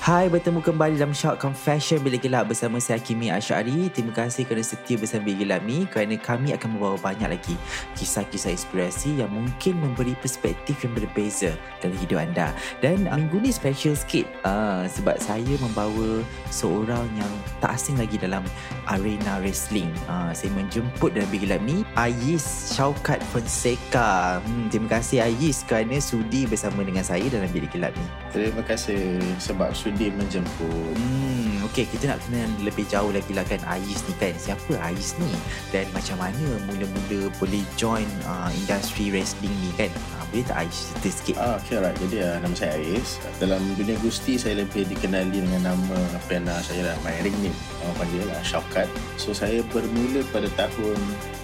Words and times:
Hai, 0.00 0.32
bertemu 0.32 0.64
kembali 0.64 0.96
dalam 0.96 1.12
Shock 1.12 1.44
Confession 1.44 2.00
Bilik 2.00 2.24
Gelap 2.24 2.48
bersama 2.48 2.80
saya 2.80 2.96
Kimi 2.96 3.28
Asyari. 3.28 3.92
Terima 3.92 4.16
kasih 4.16 4.48
kerana 4.48 4.64
setia 4.64 4.96
bersama 4.96 5.28
Bilik 5.28 5.44
Gelap 5.44 5.60
ni 5.68 5.84
kerana 5.84 6.16
kami 6.16 6.56
akan 6.56 6.72
membawa 6.72 6.96
banyak 6.96 7.36
lagi 7.36 7.52
kisah-kisah 8.00 8.48
inspirasi 8.48 9.20
yang 9.20 9.28
mungkin 9.28 9.76
memberi 9.76 10.16
perspektif 10.16 10.80
yang 10.88 10.96
berbeza 10.96 11.52
dalam 11.84 12.00
hidup 12.00 12.16
anda. 12.16 12.48
Dan 12.80 13.12
uh, 13.12 13.20
minggu 13.20 13.44
ni 13.44 13.52
special 13.52 13.92
sikit 13.92 14.24
uh, 14.48 14.88
sebab 14.88 15.20
saya 15.20 15.52
membawa 15.60 16.24
seorang 16.48 17.04
yang 17.20 17.32
tak 17.60 17.76
asing 17.76 18.00
lagi 18.00 18.16
dalam 18.16 18.40
arena 18.88 19.36
wrestling. 19.44 19.92
Uh, 20.08 20.32
saya 20.32 20.48
menjemput 20.56 21.12
dalam 21.12 21.28
Bilik 21.28 21.44
Gelap 21.44 21.60
ni 21.68 21.84
Ayis 22.00 22.72
Shaukat 22.72 23.20
Fonseca. 23.36 24.40
Hmm, 24.48 24.72
terima 24.72 24.96
kasih 24.96 25.28
Ayis 25.28 25.60
kerana 25.68 26.00
sudi 26.00 26.48
bersama 26.48 26.88
dengan 26.88 27.04
saya 27.04 27.28
dalam 27.28 27.52
Bilik 27.52 27.68
Gelap 27.76 27.92
ni. 27.92 28.06
Terima 28.32 28.64
kasih 28.64 29.20
sebab 29.36 29.76
menjemput. 29.98 30.94
Hmm, 30.94 31.66
okay, 31.66 31.86
kita 31.88 32.14
nak 32.14 32.22
kenal 32.26 32.46
lebih 32.62 32.86
jauh 32.86 33.10
lagi 33.10 33.32
lah 33.34 33.42
kan 33.46 33.58
Ais 33.66 34.00
ni 34.06 34.14
kan. 34.18 34.34
Siapa 34.38 34.78
Ais 34.78 35.18
ni? 35.18 35.30
Dan 35.74 35.86
macam 35.90 36.22
mana 36.22 36.46
mula-mula 36.70 37.30
boleh 37.38 37.64
join 37.74 38.06
uh, 38.26 38.50
industri 38.54 39.10
wrestling 39.10 39.52
ni 39.62 39.70
kan? 39.74 39.90
Uh, 40.18 40.24
boleh 40.30 40.44
tak 40.46 40.66
Ais 40.66 40.90
cerita 40.90 41.08
sikit? 41.10 41.36
Ah, 41.38 41.58
okay, 41.58 41.78
right. 41.82 41.96
Jadi 42.06 42.16
uh, 42.22 42.36
nama 42.38 42.54
saya 42.54 42.74
Ais. 42.78 43.18
Dalam 43.42 43.60
dunia 43.74 43.96
Gusti, 44.04 44.38
saya 44.38 44.62
lebih 44.62 44.86
dikenali 44.86 45.42
dengan 45.42 45.74
nama 45.74 45.98
pena 46.30 46.58
saya 46.62 46.92
lah. 46.92 46.96
My 47.02 47.16
ring 47.26 47.36
name. 47.42 47.56
Nama 47.80 47.92
panggil 47.98 48.24
lah, 48.28 48.40
Shaukat. 48.46 48.88
So, 49.18 49.32
saya 49.32 49.64
bermula 49.70 50.22
pada 50.30 50.46
tahun 50.54 50.98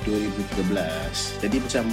2013. 0.07 0.71
Jadi 1.43 1.57
macam 1.59 1.85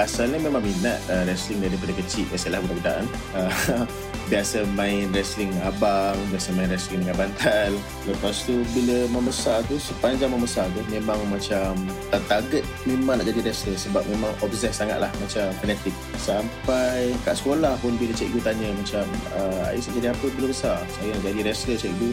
asalnya 0.00 0.38
memang 0.40 0.64
minat 0.64 0.98
uh, 1.12 1.26
wrestling 1.28 1.60
daripada 1.60 1.92
kecil. 1.98 2.24
Biasalah 2.32 2.64
budak-budak 2.64 2.94
kan. 3.02 3.06
Uh, 3.36 3.84
biasa 4.28 4.68
main 4.76 5.08
wrestling 5.10 5.50
dengan 5.50 5.72
abang, 5.72 6.16
biasa 6.28 6.52
main 6.52 6.68
wrestling 6.68 7.00
dengan 7.02 7.16
bantal. 7.16 7.72
Lepas 8.04 8.44
tu 8.44 8.60
bila 8.76 9.08
membesar 9.08 9.64
tu, 9.66 9.80
sepanjang 9.80 10.28
membesar 10.28 10.68
tu 10.76 10.84
memang 10.92 11.18
macam 11.32 11.74
tak 12.12 12.22
target 12.28 12.64
memang 12.84 13.18
nak 13.18 13.26
jadi 13.26 13.40
wrestler 13.40 13.76
sebab 13.76 14.04
memang 14.06 14.30
obses 14.44 14.76
sangat 14.76 15.00
lah 15.00 15.10
macam 15.18 15.48
fanatik. 15.58 15.96
Sampai 16.20 17.16
kat 17.24 17.40
sekolah 17.40 17.74
pun 17.80 17.96
bila 17.96 18.12
cikgu 18.12 18.40
tanya 18.44 18.68
macam 18.76 19.04
Ais 19.72 19.88
jadi 19.88 20.12
apa 20.12 20.26
bila 20.36 20.52
besar? 20.52 20.78
Saya 21.00 21.16
nak 21.16 21.24
jadi 21.24 21.40
wrestler 21.48 21.76
cikgu. 21.80 22.10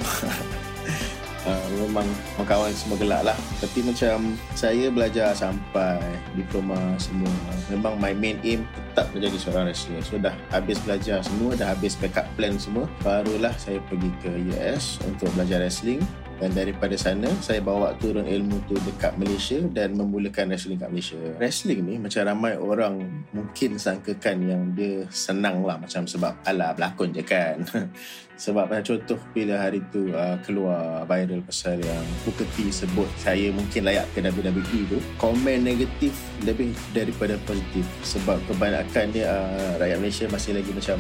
Uh, 1.45 1.67
memang 1.85 2.07
kawan 2.41 2.73
semua 2.73 2.97
gelak 2.97 3.22
lah 3.22 3.38
Tapi 3.61 3.85
macam 3.85 4.34
saya 4.57 4.90
belajar 4.90 5.29
sampai 5.38 6.01
diploma 6.34 6.97
semua 6.97 7.29
Memang 7.69 8.01
my 8.01 8.17
main 8.17 8.41
aim 8.41 8.66
tetap 8.95 9.11
menjadi 9.11 9.35
seorang 9.35 9.67
wrestler. 9.67 10.00
So 10.07 10.16
dah 10.16 10.31
habis 10.56 10.79
belajar 10.88 11.19
semua, 11.19 11.51
dah 11.59 11.75
habis 11.75 12.00
backup 12.00 12.23
plan 12.39 12.56
semua 12.56 12.88
Barulah 13.03 13.51
saya 13.59 13.83
pergi 13.91 14.07
ke 14.23 14.31
US 14.56 15.03
untuk 15.03 15.28
belajar 15.35 15.59
wrestling 15.59 16.00
dan 16.35 16.51
daripada 16.51 17.00
sana 17.00 17.31
saya 17.40 17.63
bawa 17.63 17.96
turun 17.96 18.28
ilmu 18.28 18.59
tu 18.68 18.75
dekat 18.84 19.16
Malaysia 19.16 19.56
dan 19.72 19.96
memulakan 19.96 20.51
wrestling 20.51 20.79
kat 20.79 20.91
Malaysia. 20.91 21.19
Wrestling 21.40 21.79
ni 21.88 21.96
macam 21.96 22.28
ramai 22.28 22.59
orang 22.59 23.23
mungkin 23.31 23.79
sangkakan 23.79 24.38
yang 24.44 24.62
dia 24.75 25.07
senang 25.07 25.63
lah 25.63 25.79
macam 25.79 26.03
sebab 26.03 26.35
ala 26.44 26.75
berlakon 26.75 27.16
je 27.16 27.23
kan. 27.23 27.63
sebab 28.35 28.68
macam 28.68 28.84
contoh 29.00 29.16
bila 29.31 29.56
hari 29.63 29.79
tu 29.96 30.12
uh, 30.12 30.35
keluar 30.44 31.07
viral 31.07 31.40
pasal 31.47 31.79
yang 31.79 32.03
Booker 32.28 32.44
T 32.52 32.67
sebut 32.67 33.07
saya 33.16 33.47
mungkin 33.56 33.88
layak 33.88 34.12
ke 34.12 34.19
WWE 34.19 34.79
tu 34.91 35.00
komen 35.16 35.63
negatif 35.63 36.12
lebih 36.44 36.75
daripada 36.91 37.40
positif 37.47 37.88
sebab 38.03 38.35
kebanyakan 38.52 39.07
dia 39.16 39.31
uh, 39.31 39.79
rakyat 39.79 39.97
Malaysia 40.03 40.25
masih 40.28 40.52
lagi 40.59 40.72
macam 40.75 41.00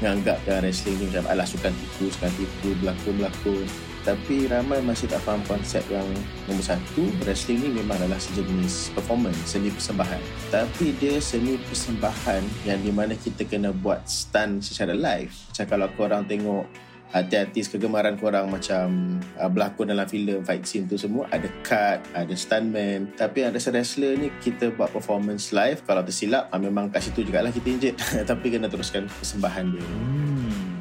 menganggap 0.00 0.40
wrestling 0.64 0.96
ni 0.96 1.12
macam 1.12 1.28
alah 1.28 1.44
sukan 1.44 1.68
tipu, 1.76 2.08
sukan 2.08 2.32
tipu, 2.40 2.72
berlakon-berlakon 2.80 3.68
tapi 4.00 4.48
ramai 4.48 4.80
masih 4.80 5.12
tak 5.12 5.20
faham 5.20 5.44
konsep 5.44 5.84
yang 5.92 6.06
nombor 6.48 6.64
satu 6.64 7.04
wrestling 7.24 7.60
ni 7.60 7.68
memang 7.80 8.00
adalah 8.00 8.16
sejenis 8.16 8.96
performance 8.96 9.36
seni 9.44 9.68
persembahan. 9.68 10.22
Tapi 10.48 10.96
dia 10.96 11.20
seni 11.20 11.60
persembahan 11.60 12.42
yang 12.64 12.80
di 12.80 12.88
mana 12.88 13.12
kita 13.12 13.44
kena 13.44 13.76
buat 13.76 14.08
stunt 14.08 14.64
secara 14.64 14.96
live. 14.96 15.32
Macam 15.52 15.66
kalau 15.68 15.88
korang 15.96 16.24
tengok 16.24 16.64
artis 17.10 17.66
kegemaran 17.66 18.14
korang 18.14 18.46
macam 18.54 19.18
uh, 19.34 19.50
berlakon 19.50 19.90
dalam 19.90 20.06
filem 20.06 20.46
fight 20.46 20.62
scene 20.62 20.86
tu 20.86 20.94
semua 20.94 21.26
ada 21.34 21.50
cut 21.66 21.98
ada 22.14 22.34
stuntman. 22.38 23.10
Tapi 23.18 23.44
ada 23.44 23.58
wrestler 23.58 24.14
ni 24.16 24.30
kita 24.38 24.70
buat 24.72 24.94
performance 24.94 25.50
live 25.50 25.82
kalau 25.84 26.06
tersilap 26.06 26.46
uh, 26.54 26.60
memang 26.62 26.88
kat 26.88 27.04
situ 27.10 27.26
jugalah 27.26 27.50
kita 27.50 27.68
injet 27.68 27.94
tapi 28.30 28.54
kena 28.54 28.70
teruskan 28.70 29.10
persembahan 29.10 29.66
dia. 29.74 29.82
Hmm, 29.82 30.39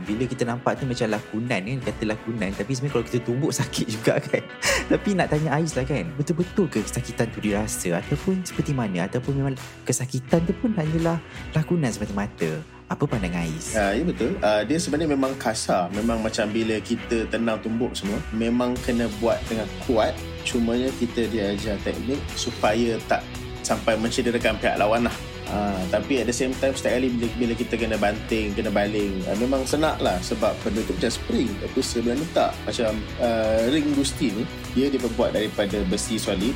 bila 0.10 0.26
kita 0.26 0.44
nampak 0.50 0.82
tu 0.82 0.90
macam 0.90 1.14
lakonan 1.14 1.62
kan 1.62 1.78
kata 1.86 2.04
lakonan 2.10 2.50
tapi 2.58 2.72
sebenarnya 2.74 2.94
kalau 2.98 3.06
kita 3.06 3.20
tumbuk 3.22 3.52
sakit 3.54 3.86
juga 3.94 4.14
kan 4.18 4.44
tapi 4.90 5.10
nak 5.14 5.28
tanya 5.30 5.50
Ais 5.54 5.78
lah 5.78 5.86
kan 5.86 6.06
betul-betul 6.18 6.66
ke 6.66 6.82
kesakitan 6.82 7.30
tu 7.30 7.38
dirasa 7.46 8.02
ataupun 8.02 8.42
seperti 8.42 8.74
mana 8.74 9.06
ataupun 9.06 9.38
memang 9.38 9.54
kesakitan 9.86 10.42
tu 10.50 10.54
pun 10.58 10.74
hanyalah 10.74 11.22
lakonan 11.54 11.94
semata-mata 11.94 12.58
apa 12.90 13.06
pandangan 13.06 13.46
Ais? 13.46 13.78
Uh, 13.78 13.94
ya 13.94 14.02
betul. 14.02 14.34
Uh, 14.42 14.66
dia 14.66 14.82
sebenarnya 14.82 15.14
memang 15.14 15.38
kasar. 15.38 15.94
Memang 15.94 16.26
macam 16.26 16.50
bila 16.50 16.82
kita 16.82 17.30
tenang 17.30 17.62
tumbuk 17.62 17.94
semua, 17.94 18.18
memang 18.34 18.74
kena 18.82 19.06
buat 19.22 19.38
dengan 19.46 19.70
kuat. 19.86 20.18
Cumanya 20.42 20.90
kita 20.98 21.30
diajar 21.30 21.78
teknik 21.86 22.18
supaya 22.34 22.98
tak 23.06 23.22
sampai 23.62 23.94
mencederakan 23.94 24.58
pihak 24.58 24.82
lawan 24.82 25.06
lah. 25.06 25.14
Uh, 25.50 25.82
tapi 25.90 26.22
at 26.22 26.30
the 26.30 26.36
same 26.36 26.54
time 26.62 26.78
setiap 26.78 27.02
kali 27.02 27.10
bila, 27.10 27.28
bila 27.42 27.54
kita 27.58 27.74
kena 27.74 27.98
banting 27.98 28.54
kena 28.54 28.70
baling 28.70 29.18
uh, 29.26 29.38
memang 29.42 29.66
senak 29.66 29.98
lah 29.98 30.14
sebab 30.22 30.54
benda 30.62 30.86
tu 30.86 30.94
macam 30.94 31.10
spring. 31.10 31.50
Tapi 31.58 31.80
sebenarnya 31.82 32.28
tak. 32.38 32.52
Macam 32.70 32.92
uh, 33.18 33.66
ring 33.74 33.90
gusti 33.98 34.30
ni 34.30 34.44
dia 34.78 34.94
diperbuat 34.94 35.34
daripada 35.34 35.82
besi 35.90 36.22
solid. 36.22 36.54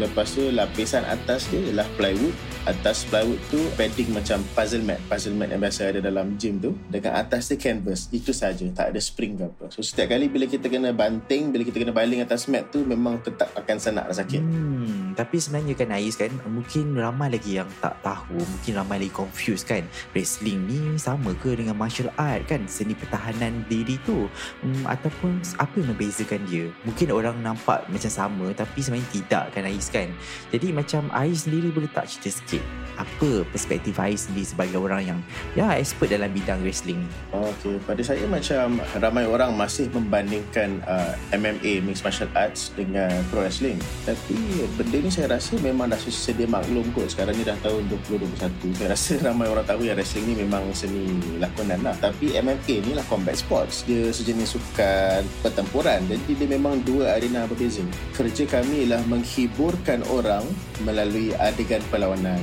Lepas 0.00 0.32
tu 0.32 0.48
lapisan 0.48 1.04
atas 1.04 1.52
dia 1.52 1.60
ialah 1.68 1.84
plywood. 2.00 2.32
Atas 2.64 3.04
plywood 3.10 3.36
tu 3.52 3.60
padding 3.76 4.08
macam 4.14 4.40
puzzle 4.56 4.80
mat. 4.80 4.96
Puzzle 5.04 5.36
mat 5.36 5.52
yang 5.52 5.60
biasa 5.60 5.92
ada 5.92 6.00
dalam 6.00 6.40
gym 6.40 6.56
tu. 6.62 6.72
Dengan 6.88 7.20
atas 7.20 7.52
dia 7.52 7.60
canvas. 7.60 8.08
Itu 8.08 8.32
saja. 8.32 8.64
Tak 8.72 8.94
ada 8.94 9.00
spring 9.02 9.36
ke 9.36 9.44
apa. 9.52 9.64
So 9.68 9.84
setiap 9.84 10.16
kali 10.16 10.32
bila 10.32 10.48
kita 10.48 10.72
kena 10.72 10.96
banting 10.96 11.52
bila 11.52 11.62
kita 11.66 11.76
kena 11.76 11.92
baling 11.92 12.24
atas 12.24 12.48
mat 12.48 12.72
tu 12.72 12.82
memang 12.88 13.20
tetap 13.20 13.52
akan 13.52 13.76
senak 13.76 14.08
dan 14.08 14.16
sakit. 14.16 14.42
Hmm, 14.42 15.01
tapi 15.14 15.38
sebenarnya 15.38 15.74
kan 15.78 15.94
Ais 15.94 16.16
kan 16.18 16.32
mungkin 16.48 16.96
ramai 16.96 17.32
lagi 17.32 17.56
yang 17.60 17.68
tak 17.80 17.96
tahu, 18.04 18.36
mungkin 18.36 18.72
ramai 18.76 19.02
lagi 19.02 19.12
confused 19.12 19.68
kan. 19.68 19.84
Wrestling 20.12 20.66
ni 20.66 20.80
sama 20.98 21.32
ke 21.38 21.54
dengan 21.56 21.76
martial 21.76 22.12
art 22.18 22.48
kan? 22.48 22.64
Seni 22.66 22.96
pertahanan 22.96 23.64
diri 23.66 23.96
tu. 24.02 24.26
Hmm, 24.62 24.84
ataupun 24.88 25.40
apa 25.60 25.74
yang 25.78 25.94
membezakan 25.94 26.42
dia? 26.48 26.68
Mungkin 26.82 27.08
orang 27.12 27.36
nampak 27.40 27.86
macam 27.88 28.10
sama 28.10 28.50
tapi 28.52 28.78
sebenarnya 28.80 29.08
tidak 29.12 29.44
kan 29.54 29.64
Ais 29.68 29.88
kan. 29.92 30.08
Jadi 30.50 30.72
macam 30.72 31.08
Ais 31.12 31.44
sendiri 31.44 31.68
boleh 31.72 31.90
tak 31.90 32.08
cerita 32.08 32.42
sikit 32.42 32.64
apa 33.00 33.44
perspektif 33.48 33.96
Ais 33.96 34.28
sendiri 34.28 34.44
sebagai 34.44 34.78
orang 34.78 35.02
yang 35.02 35.18
ya 35.56 35.72
expert 35.76 36.12
dalam 36.12 36.28
bidang 36.30 36.60
wrestling 36.60 37.00
ni? 37.02 37.08
Okay, 37.32 37.76
pada 37.88 38.02
saya 38.04 38.24
macam 38.28 38.78
ramai 39.00 39.24
orang 39.24 39.56
masih 39.56 39.88
membandingkan 39.90 40.84
uh, 40.84 41.16
MMA 41.32 41.82
mixed 41.84 42.04
martial 42.04 42.28
arts 42.36 42.70
dengan 42.76 43.10
pro 43.32 43.42
wrestling. 43.42 43.80
Tapi 44.04 44.36
benda 44.76 44.98
ni 45.02 45.10
saya 45.10 45.34
rasa 45.34 45.58
memang 45.58 45.90
dah 45.90 45.98
sedia 45.98 46.46
maklum 46.46 46.86
kot. 46.94 47.10
Sekarang 47.10 47.34
ni 47.34 47.42
dah 47.42 47.58
tahun 47.58 47.90
2021. 48.06 48.78
Saya 48.78 48.88
rasa 48.94 49.12
ramai 49.26 49.50
orang 49.50 49.66
tahu 49.66 49.82
yang 49.82 49.98
wrestling 49.98 50.30
ni 50.30 50.34
memang 50.46 50.62
seni 50.70 51.10
lakonan 51.42 51.82
lah. 51.82 51.98
Tapi 51.98 52.38
MMA 52.38 52.86
ni 52.86 52.92
lah 52.94 53.02
combat 53.10 53.34
sports. 53.34 53.82
Dia 53.82 54.14
sejenis 54.14 54.54
sukan 54.54 55.26
pertempuran. 55.42 56.06
Jadi 56.06 56.38
dia 56.38 56.48
memang 56.48 56.78
dua 56.86 57.18
arena 57.18 57.50
berbeza. 57.50 57.82
Kerja 58.14 58.46
kami 58.46 58.86
ialah 58.86 59.02
menghibur 59.10 59.72
menghaburkan 59.72 60.04
orang 60.12 60.44
melalui 60.84 61.32
adegan 61.40 61.80
perlawanan. 61.88 62.40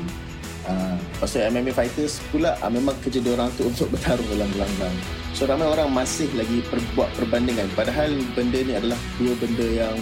Uh, 0.70 0.98
pasal 1.18 1.50
MMA 1.50 1.74
fighters 1.74 2.22
pula 2.30 2.54
uh, 2.62 2.70
memang 2.70 2.94
kerja 3.02 3.22
orang 3.34 3.50
tu 3.58 3.66
untuk 3.70 3.90
bertarung 3.94 4.26
dalam 4.34 4.50
gelanggang. 4.54 4.96
So 5.38 5.46
ramai 5.46 5.70
orang 5.70 5.90
masih 5.94 6.30
lagi 6.38 6.62
perbuat 6.68 7.10
perbandingan 7.18 7.70
padahal 7.74 8.14
benda 8.38 8.60
ni 8.62 8.74
adalah 8.78 9.00
dua 9.18 9.34
benda 9.38 9.66
yang 9.66 9.98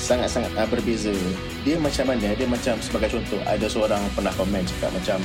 sangat-sangat 0.00 0.52
uh, 0.56 0.64
berbeza. 0.64 1.12
Dia 1.62 1.76
macam 1.76 2.08
mana? 2.08 2.32
Dia 2.32 2.48
macam 2.48 2.80
sebagai 2.80 3.12
contoh 3.12 3.40
ada 3.44 3.68
seorang 3.68 4.00
pernah 4.16 4.32
komen 4.34 4.64
cakap 4.64 4.90
macam 4.96 5.20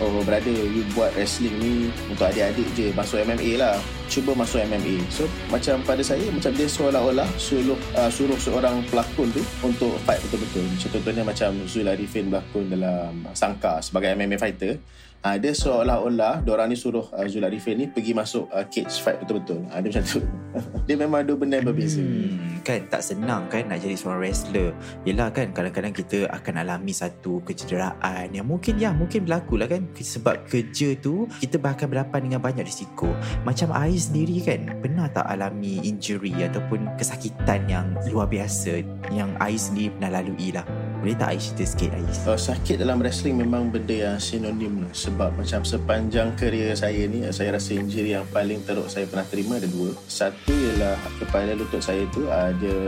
Oh 0.00 0.24
brother 0.26 0.50
you 0.50 0.82
buat 0.98 1.14
wrestling 1.14 1.54
ni 1.62 1.74
untuk 2.10 2.26
adik-adik 2.26 2.66
je 2.74 2.90
masuk 2.96 3.22
MMA 3.22 3.60
lah 3.60 3.78
cuba 4.12 4.36
masuk 4.36 4.60
MMA 4.60 5.00
so 5.08 5.24
macam 5.48 5.80
pada 5.88 6.04
saya 6.04 6.28
macam 6.28 6.52
dia 6.52 6.68
seolah-olah 6.68 7.24
suruh, 7.40 7.80
uh, 7.96 8.12
suruh 8.12 8.36
seorang 8.36 8.84
pelakon 8.92 9.32
tu 9.32 9.40
untuk 9.64 9.96
fight 10.04 10.20
betul-betul. 10.28 10.68
Contohnya 10.92 11.24
macam 11.24 11.56
Zul 11.64 11.88
Arifin 11.88 12.28
berlakon 12.28 12.68
dalam 12.68 13.24
Sangka 13.32 13.80
sebagai 13.80 14.12
MMA 14.12 14.36
fighter. 14.36 14.76
Uh, 15.22 15.38
dia 15.38 15.54
seolah-olah 15.54 16.42
orang 16.44 16.68
ni 16.68 16.76
suruh 16.76 17.08
uh, 17.08 17.24
Zul 17.24 17.48
Arifin 17.48 17.80
ni 17.80 17.86
pergi 17.88 18.12
masuk 18.12 18.52
uh, 18.52 18.68
cage 18.68 18.92
fight 19.00 19.16
betul-betul. 19.24 19.64
Uh, 19.72 19.80
dia 19.80 19.88
macam 19.96 20.04
tu. 20.04 20.20
Dia 20.90 20.96
memang 20.98 21.24
dua 21.24 21.38
benda 21.38 21.56
yang 21.56 21.72
berbeza. 21.72 22.02
Hmm 22.02 22.52
kan? 22.62 22.86
Tak 22.88 23.02
senang 23.02 23.50
kan 23.50 23.66
nak 23.66 23.82
jadi 23.82 23.98
seorang 23.98 24.22
wrestler. 24.22 24.70
Yelah 25.02 25.28
kan 25.34 25.50
kadang-kadang 25.50 25.92
kita 25.92 26.30
akan 26.30 26.62
alami 26.62 26.94
satu 26.94 27.42
kecederaan 27.42 28.30
yang 28.32 28.46
mungkin 28.46 28.78
ya 28.78 28.94
mungkin 28.94 29.26
berlaku 29.26 29.58
lah 29.58 29.68
kan? 29.68 29.90
Sebab 29.92 30.46
kerja 30.48 30.94
tu 30.96 31.26
kita 31.42 31.58
bahkan 31.58 31.90
berhadapan 31.90 32.30
dengan 32.30 32.40
banyak 32.40 32.64
risiko. 32.64 33.10
Macam 33.42 33.74
Ais 33.74 34.01
sendiri 34.02 34.42
kan? 34.42 34.82
Pernah 34.82 35.06
tak 35.14 35.30
alami 35.30 35.78
injury 35.86 36.34
ataupun 36.42 36.98
kesakitan 36.98 37.70
yang 37.70 37.86
luar 38.10 38.26
biasa 38.26 38.82
yang 39.14 39.30
Ais 39.38 39.70
sendiri 39.70 39.94
pernah 39.94 40.18
lalui 40.18 40.50
lah 40.50 40.66
boleh 41.02 41.18
tak 41.18 41.34
Ais 41.34 41.50
cerita 41.50 41.64
sikit 41.66 41.90
Ais? 41.98 42.18
Uh, 42.22 42.38
sakit 42.38 42.76
dalam 42.78 43.02
wrestling 43.02 43.34
memang 43.34 43.74
benda 43.74 44.14
yang 44.14 44.16
sinonim 44.22 44.86
lah. 44.86 44.92
Sebab 44.94 45.34
macam 45.34 45.66
sepanjang 45.66 46.30
kerjaya 46.38 46.78
saya 46.78 47.10
ni 47.10 47.26
saya 47.34 47.58
rasa 47.58 47.74
injury 47.74 48.14
yang 48.14 48.22
paling 48.30 48.62
teruk 48.62 48.86
saya 48.86 49.10
pernah 49.10 49.26
terima 49.26 49.58
ada 49.58 49.66
dua. 49.66 49.90
Satu 50.06 50.54
ialah 50.54 50.94
kepala 51.18 51.58
lutut 51.58 51.82
saya 51.82 52.06
tu 52.14 52.30
uh, 52.30 52.54
dia 52.62 52.78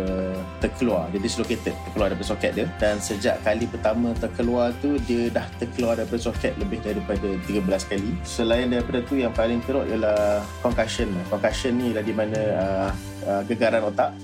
terkeluar. 0.62 1.10
Dia 1.10 1.18
dislocated 1.18 1.74
terkeluar 1.90 2.14
daripada 2.14 2.30
soket 2.30 2.52
dia. 2.54 2.66
Dan 2.78 3.02
sejak 3.02 3.42
kali 3.42 3.66
pertama 3.66 4.14
terkeluar 4.14 4.70
tu 4.78 4.94
dia 5.10 5.26
dah 5.34 5.46
terkeluar 5.58 5.98
daripada 5.98 6.22
soket 6.22 6.54
lebih 6.62 6.78
daripada 6.86 7.26
13 7.50 7.66
kali. 7.66 8.14
Selain 8.22 8.70
daripada 8.70 9.02
tu 9.02 9.18
yang 9.18 9.34
paling 9.34 9.58
teruk 9.66 9.90
ialah 9.90 10.38
concussion 10.62 11.10
concussion 11.26 11.74
ni 11.74 11.90
ialah 11.90 12.04
di 12.06 12.14
mana 12.14 12.38
uh, 12.62 12.90
uh, 13.26 13.42
gegaran 13.50 13.82
otak 13.90 14.14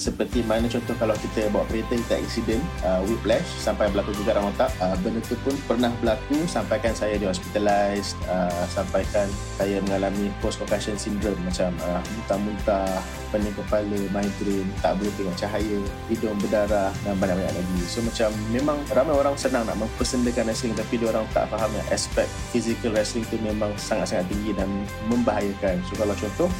seperti 0.00 0.40
mana 0.48 0.64
contoh 0.64 0.96
kalau 0.96 1.12
kita 1.20 1.52
bawa 1.52 1.68
kereta 1.68 1.92
kita 1.92 2.14
accident 2.24 2.64
uh, 2.88 3.04
whiplash 3.04 3.44
sampai 3.60 3.92
berlaku 3.92 4.16
gegaran 4.24 4.48
otak 4.48 4.72
uh, 4.80 4.96
benda 5.04 5.20
tu 5.28 5.36
pun 5.44 5.52
pernah 5.68 5.92
berlaku 6.00 6.40
sampaikan 6.48 6.96
saya 6.96 7.20
di 7.20 7.28
hospitalized 7.28 8.16
uh, 8.24 8.64
sampaikan 8.72 9.28
saya 9.60 9.84
mengalami 9.84 10.32
post 10.40 10.56
concussion 10.56 10.96
syndrome 10.96 11.36
macam 11.44 11.68
uh, 11.84 12.00
muntah-muntah 12.16 12.88
pening 13.28 13.52
kepala 13.52 14.00
migraine 14.10 14.70
tak 14.80 14.96
boleh 14.96 15.12
tengok 15.20 15.36
cahaya 15.36 15.78
hidung 16.08 16.38
berdarah 16.40 16.90
dan 17.06 17.14
banyak-banyak 17.20 17.54
lagi. 17.54 17.80
So 17.86 18.02
macam 18.02 18.32
memang 18.50 18.78
ramai 18.90 19.14
orang 19.14 19.36
senang 19.38 19.68
nak 19.68 19.78
mempersendakan 19.78 20.50
wrestling 20.50 20.74
tapi 20.74 20.98
dia 20.98 21.12
orang 21.12 21.28
tak 21.30 21.46
faham 21.52 21.70
yang 21.70 21.86
aspek 21.94 22.26
physical 22.50 22.90
wrestling 22.96 23.22
tu 23.30 23.38
memang 23.44 23.70
sangat-sangat 23.78 24.26
tinggi 24.32 24.56
dan 24.56 24.66
membahayakan. 25.06 25.78
So 25.86 25.92
kalau 25.94 26.14
contoh 26.18 26.50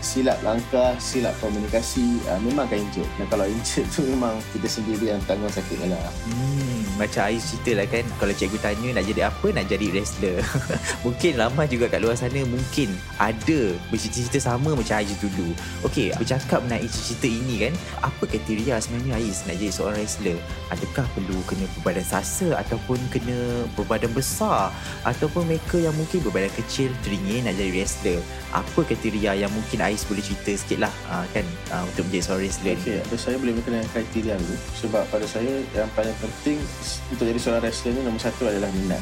silap 0.00 0.38
langkah, 0.46 0.94
silap 1.02 1.34
komunikasi 1.42 2.22
uh, 2.30 2.38
memang 2.42 2.70
akan 2.70 2.78
injured. 2.78 3.10
Dan 3.18 3.26
kalau 3.30 3.46
injured 3.46 3.86
tu 3.94 4.06
memang 4.06 4.38
kita 4.54 4.68
sendiri 4.70 5.14
yang 5.14 5.20
tanggung 5.26 5.50
sakitnya 5.50 5.94
lah. 5.94 6.12
Hmm, 6.30 6.82
macam 6.98 7.30
Ais 7.30 7.42
cerita 7.42 7.78
lah 7.78 7.86
kan, 7.90 8.04
kalau 8.18 8.32
cikgu 8.34 8.58
tanya 8.62 8.88
nak 8.98 9.04
jadi 9.06 9.22
apa, 9.30 9.46
nak 9.50 9.66
jadi 9.66 9.86
wrestler. 9.90 10.38
mungkin 11.04 11.32
lama 11.38 11.62
juga 11.66 11.90
kat 11.90 12.00
luar 12.02 12.14
sana 12.14 12.40
mungkin 12.46 12.94
ada 13.18 13.74
bercita-cita 13.90 14.38
sama 14.38 14.74
macam 14.74 14.98
Ais 14.98 15.14
dulu. 15.18 15.50
Okey, 15.86 16.14
bercakap 16.14 16.62
mengenai 16.62 16.86
cita-cita 16.86 17.28
ini 17.28 17.54
kan, 17.68 17.74
apa 18.02 18.22
kriteria 18.26 18.78
sebenarnya 18.78 19.18
Ais 19.18 19.46
nak 19.46 19.56
jadi 19.58 19.72
seorang 19.74 19.98
wrestler? 19.98 20.38
Adakah 20.70 21.06
perlu 21.16 21.38
kena 21.46 21.66
berbadan 21.78 22.06
sasa 22.06 22.54
ataupun 22.60 22.98
kena 23.10 23.66
berbadan 23.74 24.10
besar 24.14 24.70
ataupun 25.02 25.46
mereka 25.46 25.80
yang 25.80 25.94
mungkin 25.96 26.22
berbadan 26.22 26.52
kecil 26.54 26.92
teringin 27.02 27.46
nak 27.46 27.58
jadi 27.58 27.70
wrestler? 27.74 28.20
Apa 28.54 28.86
kriteria 28.86 29.34
yang 29.34 29.52
mungkin 29.52 29.80
Ais 29.88 30.04
boleh 30.04 30.20
cerita 30.20 30.52
sikit 30.52 30.84
lah 30.84 30.92
uh, 31.08 31.24
kan 31.32 31.46
uh, 31.72 31.82
untuk 31.88 32.04
menjadi 32.12 32.28
seorang 32.28 32.44
wrestler 32.44 32.76
okay, 32.76 33.00
ni. 33.00 33.16
saya 33.16 33.36
boleh 33.40 33.54
berkenaan 33.56 33.88
kriteria 33.88 34.34
dulu. 34.36 34.56
Sebab 34.84 35.02
pada 35.08 35.24
saya 35.24 35.64
yang 35.72 35.88
paling 35.96 36.12
penting 36.20 36.60
untuk 37.08 37.24
jadi 37.24 37.40
seorang 37.40 37.62
wrestler 37.64 37.96
ni 37.96 38.00
nombor 38.04 38.20
satu 38.20 38.52
adalah 38.52 38.68
minat. 38.76 39.00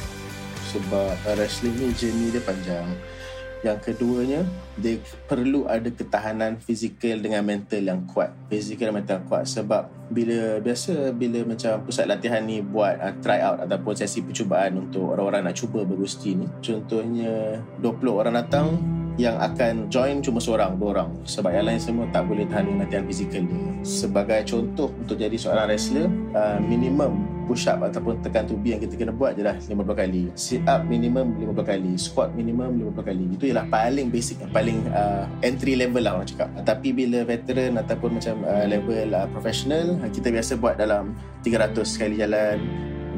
Sebab 0.70 1.10
wrestling 1.34 1.74
ni 1.74 1.90
journey 1.98 2.30
dia 2.30 2.42
panjang. 2.46 2.86
Yang 3.66 3.78
keduanya 3.82 4.46
dia 4.78 5.02
perlu 5.26 5.66
ada 5.66 5.90
ketahanan 5.90 6.62
fizikal 6.62 7.18
dengan 7.18 7.42
mental 7.42 7.82
yang 7.82 8.06
kuat. 8.06 8.30
Fizikal 8.46 8.94
dan 8.94 9.02
mental 9.02 9.14
yang 9.18 9.26
kuat. 9.26 9.44
Sebab 9.50 9.82
bila 10.06 10.62
biasa 10.62 11.10
bila 11.18 11.42
macam 11.42 11.82
pusat 11.82 12.06
latihan 12.06 12.46
ni 12.46 12.62
buat 12.62 12.94
uh, 13.02 13.14
try 13.18 13.42
out 13.42 13.58
ataupun 13.66 13.98
sesi 13.98 14.22
percubaan 14.22 14.86
untuk 14.86 15.18
orang-orang 15.18 15.50
nak 15.50 15.58
cuba 15.58 15.82
bergusti 15.82 16.38
ni. 16.38 16.46
Contohnya 16.62 17.58
20 17.82 18.06
orang 18.06 18.38
datang 18.38 18.95
yang 19.16 19.36
akan 19.40 19.88
join 19.88 20.20
cuma 20.20 20.38
seorang, 20.40 20.76
dua 20.76 21.00
orang. 21.00 21.10
Sebab 21.24 21.50
yang 21.52 21.66
lain 21.68 21.80
semua 21.80 22.04
tak 22.12 22.28
boleh 22.28 22.44
tahan 22.48 22.76
latihan 22.76 23.04
fizikal 23.08 23.42
dia. 23.44 23.68
Sebagai 23.80 24.40
contoh 24.44 24.92
untuk 24.92 25.16
jadi 25.16 25.34
seorang 25.36 25.72
wrestler 25.72 26.08
uh, 26.36 26.60
minimum 26.60 27.24
push 27.48 27.70
up 27.70 27.80
ataupun 27.80 28.18
tekan 28.20 28.44
tubi 28.44 28.74
yang 28.74 28.82
kita 28.82 28.98
kena 28.98 29.14
buat 29.14 29.38
je 29.38 29.42
lah 29.46 29.56
50 29.56 29.72
kali. 29.96 30.22
Sit 30.36 30.66
up 30.68 30.84
minimum 30.84 31.32
50 31.38 31.64
kali. 31.64 31.92
Squat 31.96 32.36
minimum 32.36 32.76
50 32.92 33.08
kali. 33.08 33.24
Itu 33.32 33.44
ialah 33.48 33.66
paling 33.72 34.12
basic 34.12 34.42
paling 34.52 34.84
uh, 34.92 35.24
entry 35.40 35.78
level 35.78 36.04
lah 36.04 36.20
orang 36.20 36.28
cakap. 36.28 36.52
Tapi 36.66 36.92
bila 36.92 37.24
veteran 37.24 37.80
ataupun 37.80 38.20
macam 38.20 38.44
uh, 38.44 38.66
level 38.68 39.16
uh, 39.16 39.26
professional 39.32 39.96
kita 40.12 40.28
biasa 40.28 40.58
buat 40.60 40.76
dalam 40.76 41.16
300 41.46 41.72
kali 42.00 42.20
jalan 42.20 42.58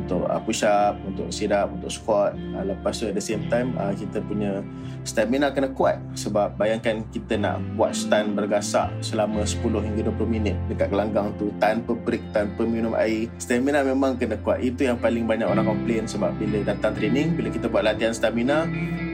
untuk 0.09 0.25
uh, 0.25 0.41
push 0.41 0.65
up, 0.65 0.97
untuk 1.05 1.29
sit 1.29 1.53
up, 1.53 1.69
untuk 1.69 1.93
squat. 1.93 2.33
Uh, 2.57 2.65
lepas 2.73 2.97
tu 2.97 3.05
at 3.05 3.13
the 3.13 3.21
same 3.21 3.45
time 3.53 3.77
uh, 3.77 3.93
kita 3.93 4.25
punya 4.25 4.65
stamina 5.05 5.53
kena 5.53 5.69
kuat 5.77 6.01
sebab 6.17 6.57
bayangkan 6.57 7.05
kita 7.13 7.37
nak 7.37 7.61
buat 7.77 7.93
stand 7.93 8.33
bergasak 8.33 8.89
selama 9.05 9.45
10 9.45 9.61
hingga 9.61 10.09
20 10.09 10.25
minit 10.25 10.57
dekat 10.73 10.89
gelanggang 10.89 11.29
tu 11.37 11.53
tanpa 11.61 11.93
break, 11.93 12.25
tanpa 12.33 12.65
minum 12.65 12.97
air. 12.97 13.29
Stamina 13.37 13.85
memang 13.85 14.17
kena 14.17 14.41
kuat. 14.41 14.65
Itu 14.65 14.89
yang 14.89 14.97
paling 14.97 15.29
banyak 15.29 15.45
orang 15.45 15.69
komplain 15.69 16.09
sebab 16.09 16.33
bila 16.41 16.65
datang 16.65 16.97
training, 16.97 17.37
bila 17.37 17.53
kita 17.53 17.69
buat 17.69 17.85
latihan 17.85 18.17
stamina, 18.17 18.65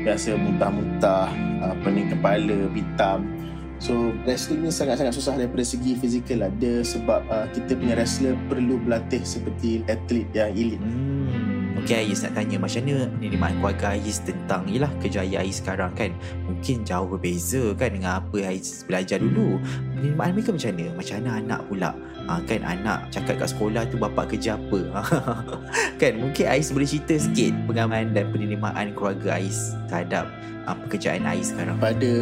biasa 0.06 0.38
muntah-muntah, 0.38 1.26
uh, 1.66 1.74
pening 1.82 2.06
kepala, 2.14 2.70
hitam. 2.70 3.26
So 3.82 4.14
wrestling 4.24 4.64
ni 4.64 4.70
sangat-sangat 4.70 5.14
susah 5.14 5.34
daripada 5.36 5.64
segi 5.66 5.98
fizikal 5.98 6.46
lah. 6.46 6.50
Dia 6.56 6.80
sebab 6.80 7.20
uh, 7.28 7.46
kita 7.52 7.74
punya 7.74 7.94
wrestler 7.98 8.38
perlu 8.46 8.80
berlatih 8.80 9.22
seperti 9.26 9.82
atlet 9.90 10.28
yang 10.32 10.52
elite. 10.54 10.82
Hmm. 10.82 11.14
Okay 11.84 12.06
Ais 12.06 12.24
nak 12.24 12.38
tanya 12.38 12.56
macam 12.56 12.80
mana 12.86 13.04
penerimaan 13.12 13.54
keluarga 13.60 13.86
Ais 13.92 14.16
tentang 14.24 14.64
yelah 14.70 14.88
kejayaan 15.04 15.44
Ais 15.44 15.60
sekarang 15.60 15.92
kan. 15.92 16.16
Mungkin 16.48 16.80
jauh 16.80 17.04
berbeza 17.04 17.76
kan 17.76 17.92
dengan 17.92 18.24
apa 18.24 18.40
Ais 18.40 18.86
belajar 18.88 19.20
dulu. 19.20 19.60
Penerimaan 19.92 20.32
mereka 20.32 20.56
macam 20.56 20.70
mana? 20.72 20.86
Macam 20.96 21.14
mana 21.20 21.30
anak 21.44 21.60
pula? 21.68 21.90
Ha, 22.24 22.40
kan 22.48 22.60
anak 22.64 22.98
cakap 23.12 23.36
kat 23.36 23.48
sekolah 23.52 23.84
tu 23.92 24.00
bapak 24.00 24.32
kerja 24.32 24.56
apa? 24.56 24.80
kan 26.00 26.12
mungkin 26.16 26.44
Ais 26.48 26.72
boleh 26.72 26.88
cerita 26.88 27.20
sikit 27.20 27.52
pengalaman 27.68 28.16
dan 28.16 28.32
penerimaan 28.32 28.96
keluarga 28.96 29.36
Ais 29.36 29.76
terhadap 29.90 30.30
uh, 30.66 30.76
pekerjaan 30.86 31.24
Ais 31.28 31.52
sekarang? 31.52 31.76
Pada 31.80 32.12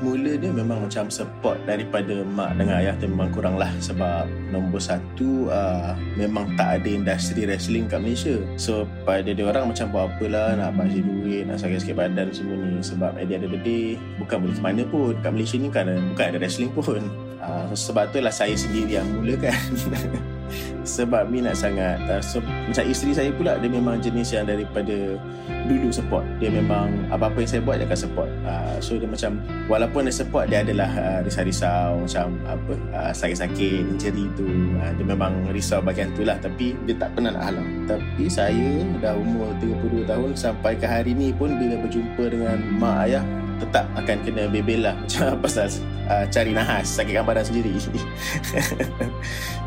mula 0.00 0.36
dia 0.36 0.50
memang 0.52 0.84
macam 0.88 1.08
support 1.12 1.56
daripada 1.68 2.24
mak 2.24 2.56
dengan 2.56 2.80
ayah 2.80 2.94
tu 2.98 3.08
memang 3.08 3.30
kurang 3.32 3.56
lah 3.60 3.70
sebab 3.78 4.28
nombor 4.50 4.80
satu 4.80 5.48
uh, 5.52 5.94
memang 6.16 6.52
tak 6.56 6.82
ada 6.82 6.88
industri 6.88 7.44
wrestling 7.44 7.88
kat 7.88 8.00
Malaysia. 8.00 8.40
So 8.56 8.88
pada 9.04 9.28
dia 9.32 9.44
orang 9.44 9.72
macam 9.72 9.92
buat 9.92 10.12
apalah 10.16 10.56
nak 10.58 10.76
bagi 10.76 11.00
duit, 11.04 11.48
nak 11.48 11.60
sakit-sakit 11.60 11.96
badan 11.96 12.28
semua 12.32 12.56
ni 12.58 12.80
sebab 12.80 13.12
of 13.16 13.28
the 13.28 13.60
day 13.60 13.86
bukan 14.20 14.36
boleh 14.44 14.56
ke 14.56 14.62
mana 14.62 14.82
pun. 14.88 15.12
Kat 15.20 15.30
Malaysia 15.32 15.56
ni 15.60 15.68
kan 15.68 15.88
bukan 16.12 16.24
ada 16.34 16.38
wrestling 16.40 16.72
pun. 16.72 17.02
Uh, 17.42 17.66
sebab 17.74 18.14
tu 18.14 18.22
lah 18.22 18.30
saya 18.30 18.54
sendiri 18.54 19.02
yang 19.02 19.08
mulakan 19.18 19.50
sebab 20.82 21.30
minat 21.30 21.58
sangat. 21.58 21.98
Uh, 22.06 22.22
so, 22.22 22.38
macam 22.42 22.84
isteri 22.86 23.12
saya 23.14 23.30
pula 23.32 23.58
dia 23.58 23.70
memang 23.70 24.02
jenis 24.02 24.34
yang 24.34 24.46
daripada 24.46 25.18
dulu 25.66 25.88
support. 25.94 26.24
Dia 26.38 26.50
memang 26.50 26.90
apa-apa 27.08 27.42
yang 27.42 27.50
saya 27.50 27.62
buat 27.62 27.76
dia 27.78 27.86
akan 27.86 27.98
support. 27.98 28.30
Uh, 28.42 28.76
so 28.82 28.98
dia 28.98 29.08
macam 29.08 29.38
walaupun 29.70 30.06
dia 30.06 30.14
support 30.14 30.44
dia 30.50 30.64
adalah 30.64 30.90
uh, 30.90 31.18
risau-risau 31.24 32.02
macam 32.02 32.26
apa 32.46 32.72
uh, 32.94 33.12
sakit-sakit 33.14 33.86
injury 33.94 34.26
tu. 34.34 34.46
Uh, 34.78 34.92
dia 34.98 35.04
memang 35.06 35.32
risau 35.54 35.80
bagian 35.80 36.10
tu 36.14 36.26
lah. 36.26 36.36
Tapi 36.38 36.74
dia 36.86 36.94
tak 36.98 37.14
pernah 37.14 37.34
nak 37.34 37.44
halang. 37.52 37.68
Tapi 37.86 38.24
saya 38.26 38.82
dah 38.98 39.14
umur 39.14 39.54
32 39.62 40.08
tahun 40.08 40.30
sampai 40.34 40.72
ke 40.78 40.86
hari 40.86 41.12
ni 41.14 41.30
pun 41.34 41.54
bila 41.54 41.78
berjumpa 41.82 42.24
dengan 42.28 42.58
mak 42.78 43.08
ayah 43.08 43.24
tetap 43.60 43.84
akan 43.98 44.16
kena 44.24 44.48
bebelah 44.48 44.96
macam 45.02 45.36
pasal 45.42 45.68
uh, 46.08 46.24
cari 46.28 46.52
nahas 46.54 46.86
sakitkan 46.86 47.26
badan 47.26 47.44
sendiri. 47.44 47.72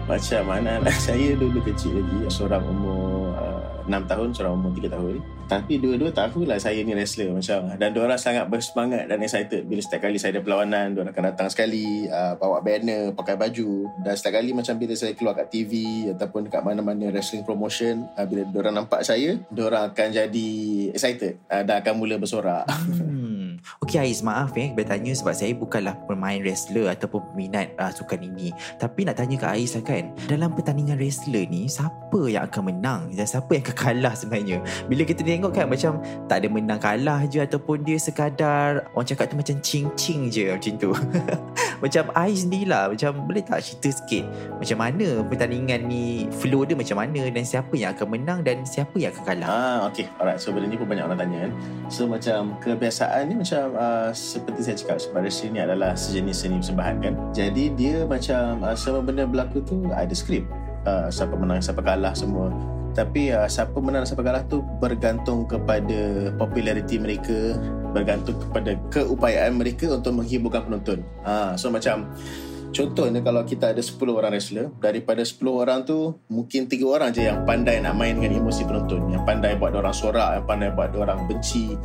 Macam 0.06 0.42
mana 0.46 0.78
lah 0.78 0.94
saya 1.06 1.34
dulu 1.34 1.58
kecil 1.66 1.98
lagi 1.98 2.30
seorang 2.30 2.62
umur 2.62 3.34
uh, 3.34 3.62
6 3.90 4.06
tahun 4.10 4.28
seorang 4.34 4.54
umur 4.54 4.72
3 4.78 4.94
tahun. 4.94 5.18
Tapi 5.46 5.78
dua-dua 5.78 6.10
tahulah 6.10 6.58
saya 6.58 6.82
ni 6.82 6.98
wrestler 6.98 7.30
macam 7.30 7.70
dan 7.78 7.94
diorang 7.94 8.18
sangat 8.18 8.50
bersemangat 8.50 9.06
dan 9.06 9.22
excited. 9.22 9.66
Bila 9.66 9.82
setiap 9.82 10.10
kali 10.10 10.18
saya 10.18 10.38
ada 10.38 10.42
perlawanan 10.42 10.98
diorang 10.98 11.14
akan 11.14 11.26
datang 11.34 11.50
sekali 11.54 12.10
uh, 12.10 12.34
bawa 12.38 12.66
banner 12.66 13.14
pakai 13.14 13.38
baju. 13.38 13.90
Dan 14.02 14.14
setiap 14.14 14.42
kali 14.42 14.54
macam 14.58 14.74
bila 14.78 14.94
saya 14.94 15.14
keluar 15.18 15.34
kat 15.38 15.54
TV 15.54 16.06
ataupun 16.14 16.50
dekat 16.50 16.62
mana-mana 16.66 17.14
wrestling 17.14 17.46
promotion 17.46 18.06
uh, 18.18 18.26
bila 18.26 18.46
diorang 18.50 18.74
nampak 18.78 19.06
saya 19.06 19.38
diorang 19.54 19.94
akan 19.94 20.08
jadi 20.14 20.50
excited 20.94 21.42
uh, 21.50 21.62
dan 21.66 21.82
akan 21.82 21.94
mula 21.98 22.18
bersorak. 22.18 22.66
Hmm. 22.70 23.35
Okey 23.84 24.00
Ais, 24.02 24.22
maaf 24.22 24.54
eh 24.58 24.72
bertanya 24.72 25.12
sebab 25.16 25.34
saya 25.36 25.52
bukanlah 25.56 25.96
pemain 26.06 26.40
wrestler 26.42 26.92
ataupun 26.92 27.22
peminat 27.34 27.72
uh, 27.80 27.92
sukan 27.92 28.22
ini. 28.22 28.52
Tapi 28.78 29.08
nak 29.08 29.20
tanya 29.20 29.36
ke 29.40 29.48
Ais 29.48 29.74
lah 29.76 29.84
kan, 29.84 30.12
dalam 30.30 30.54
pertandingan 30.54 30.98
wrestler 31.00 31.46
ni, 31.50 31.68
siapa 31.68 32.22
yang 32.28 32.48
akan 32.48 32.64
menang 32.72 33.02
dan 33.14 33.26
siapa 33.28 33.50
yang 33.56 33.64
akan 33.66 33.78
kalah 33.78 34.14
sebenarnya? 34.14 34.58
Bila 34.88 35.04
kita 35.04 35.22
tengok 35.22 35.52
kan 35.52 35.66
macam 35.68 36.00
tak 36.28 36.44
ada 36.44 36.48
menang 36.48 36.80
kalah 36.82 37.22
je 37.28 37.40
ataupun 37.44 37.84
dia 37.84 37.98
sekadar 38.00 38.88
orang 38.96 39.08
cakap 39.08 39.32
tu 39.32 39.38
macam 39.38 39.56
cing-cing 39.62 40.32
je 40.32 40.52
macam 40.52 40.74
tu. 40.78 40.92
macam 41.84 42.04
Ais 42.16 42.48
ni 42.48 42.64
lah, 42.64 42.92
macam 42.92 43.26
boleh 43.28 43.44
tak 43.44 43.62
cerita 43.62 43.90
sikit 43.92 44.26
macam 44.56 44.78
mana 44.80 45.08
pertandingan 45.28 45.80
ni 45.86 46.26
flow 46.42 46.64
dia 46.64 46.74
macam 46.78 46.98
mana 47.02 47.28
dan 47.28 47.44
siapa 47.44 47.74
yang 47.76 47.92
akan 47.94 48.08
menang 48.08 48.40
dan 48.42 48.64
siapa 48.64 48.96
yang 48.96 49.12
akan 49.12 49.24
kalah? 49.24 49.48
Ah, 49.50 49.80
okay. 49.88 50.08
Alright. 50.18 50.40
So, 50.40 50.56
benda 50.56 50.72
ni 50.72 50.80
pun 50.80 50.88
banyak 50.88 51.06
orang 51.06 51.20
tanya 51.20 51.38
kan. 51.48 51.52
So, 51.92 52.08
macam 52.08 52.56
kebiasaan 52.64 53.30
ni 53.30 53.36
macam 53.46 53.78
uh, 53.78 54.10
seperti 54.10 54.60
saya 54.66 54.76
cakap 54.82 54.98
sebab 54.98 55.22
wrestling 55.22 55.54
ni 55.54 55.62
adalah 55.62 55.94
sejenis 55.94 56.34
seni 56.34 56.58
persembahan 56.58 56.96
kan. 56.98 57.14
Jadi, 57.30 57.70
dia 57.78 58.02
macam 58.10 58.66
uh, 58.66 58.74
semua 58.74 59.06
benda 59.06 59.30
berlaku 59.30 59.62
tu 59.62 59.86
ada 59.94 60.10
skrip. 60.18 60.50
Uh, 60.90 61.14
siapa 61.14 61.38
menang, 61.38 61.62
siapa 61.62 61.86
kalah 61.86 62.18
semua. 62.18 62.50
Tapi 62.98 63.30
uh, 63.30 63.46
siapa 63.46 63.78
menang 63.78 64.02
siapa 64.02 64.26
kalah 64.26 64.42
tu 64.50 64.66
bergantung 64.82 65.46
kepada 65.46 66.34
populariti 66.42 66.98
mereka, 66.98 67.54
bergantung 67.94 68.34
kepada 68.50 68.74
keupayaan 68.90 69.62
mereka 69.62 69.94
untuk 69.94 70.18
menghiburkan 70.18 70.66
penonton. 70.66 71.06
Uh, 71.22 71.54
so 71.54 71.70
macam 71.70 72.10
Contohnya 72.76 73.24
kalau 73.24 73.48
kita 73.48 73.72
ada 73.72 73.80
10 73.80 73.96
orang 74.04 74.36
wrestler 74.36 74.68
Daripada 74.84 75.24
10 75.24 75.40
orang 75.48 75.88
tu 75.88 76.12
Mungkin 76.28 76.68
3 76.68 76.84
orang 76.84 77.16
je 77.16 77.24
yang 77.24 77.48
pandai 77.48 77.80
nak 77.80 77.96
main 77.96 78.20
dengan 78.20 78.44
emosi 78.44 78.68
penonton 78.68 79.16
Yang 79.16 79.24
pandai 79.24 79.56
buat 79.56 79.80
orang 79.80 79.96
sorak 79.96 80.36
Yang 80.36 80.44
pandai 80.44 80.70
buat 80.76 80.92
orang 80.92 81.24
benci 81.24 81.80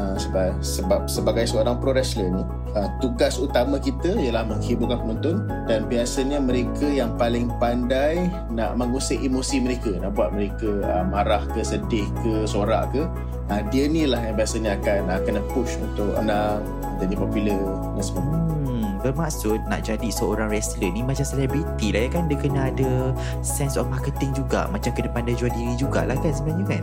uh, 0.00 0.16
sebab, 0.16 0.50
sebab 0.64 1.00
sebagai 1.04 1.44
seorang 1.44 1.76
pro 1.76 1.92
wrestler 1.92 2.32
ni 2.32 2.42
uh, 2.74 2.88
Tugas 3.04 3.36
utama 3.36 3.76
kita 3.76 4.16
ialah 4.16 4.48
menghiburkan 4.48 5.04
penonton 5.04 5.36
Dan 5.68 5.84
biasanya 5.86 6.40
mereka 6.40 6.88
yang 6.88 7.14
paling 7.20 7.52
pandai 7.60 8.32
Nak 8.48 8.80
mengusik 8.80 9.20
emosi 9.20 9.60
mereka 9.60 9.92
Nak 10.00 10.16
buat 10.16 10.32
mereka 10.32 10.80
uh, 10.80 11.04
marah 11.04 11.44
ke, 11.52 11.60
sedih 11.60 12.08
ke, 12.24 12.48
sorak 12.48 12.88
ke. 12.96 13.04
Uh, 13.52 13.62
Dia 13.68 13.84
ni 13.86 14.08
lah 14.08 14.24
yang 14.24 14.40
biasanya 14.40 14.80
akan 14.80 15.12
uh, 15.12 15.20
kena 15.22 15.40
push 15.52 15.76
untuk 15.76 16.16
nak 16.24 16.64
jadi 17.00 17.16
popular 17.16 17.60
dan 17.96 18.04
sebagainya 18.04 18.40
Hmm, 18.70 19.00
bermaksud 19.00 19.56
nak 19.72 19.88
jadi 19.88 20.08
seorang 20.12 20.52
wrestler 20.52 20.92
ni 20.92 21.00
macam 21.00 21.24
selebriti 21.24 21.96
lah 21.96 22.04
ya 22.06 22.10
kan? 22.12 22.28
Dia 22.28 22.38
kena 22.38 22.60
ada 22.68 23.16
sense 23.40 23.80
of 23.80 23.88
marketing 23.88 24.36
juga 24.36 24.68
macam 24.68 24.92
kena 24.92 25.08
pandai 25.08 25.32
jual 25.32 25.48
diri 25.48 25.74
jugalah 25.80 26.14
kan 26.20 26.28
sebenarnya 26.28 26.78
kan 26.78 26.82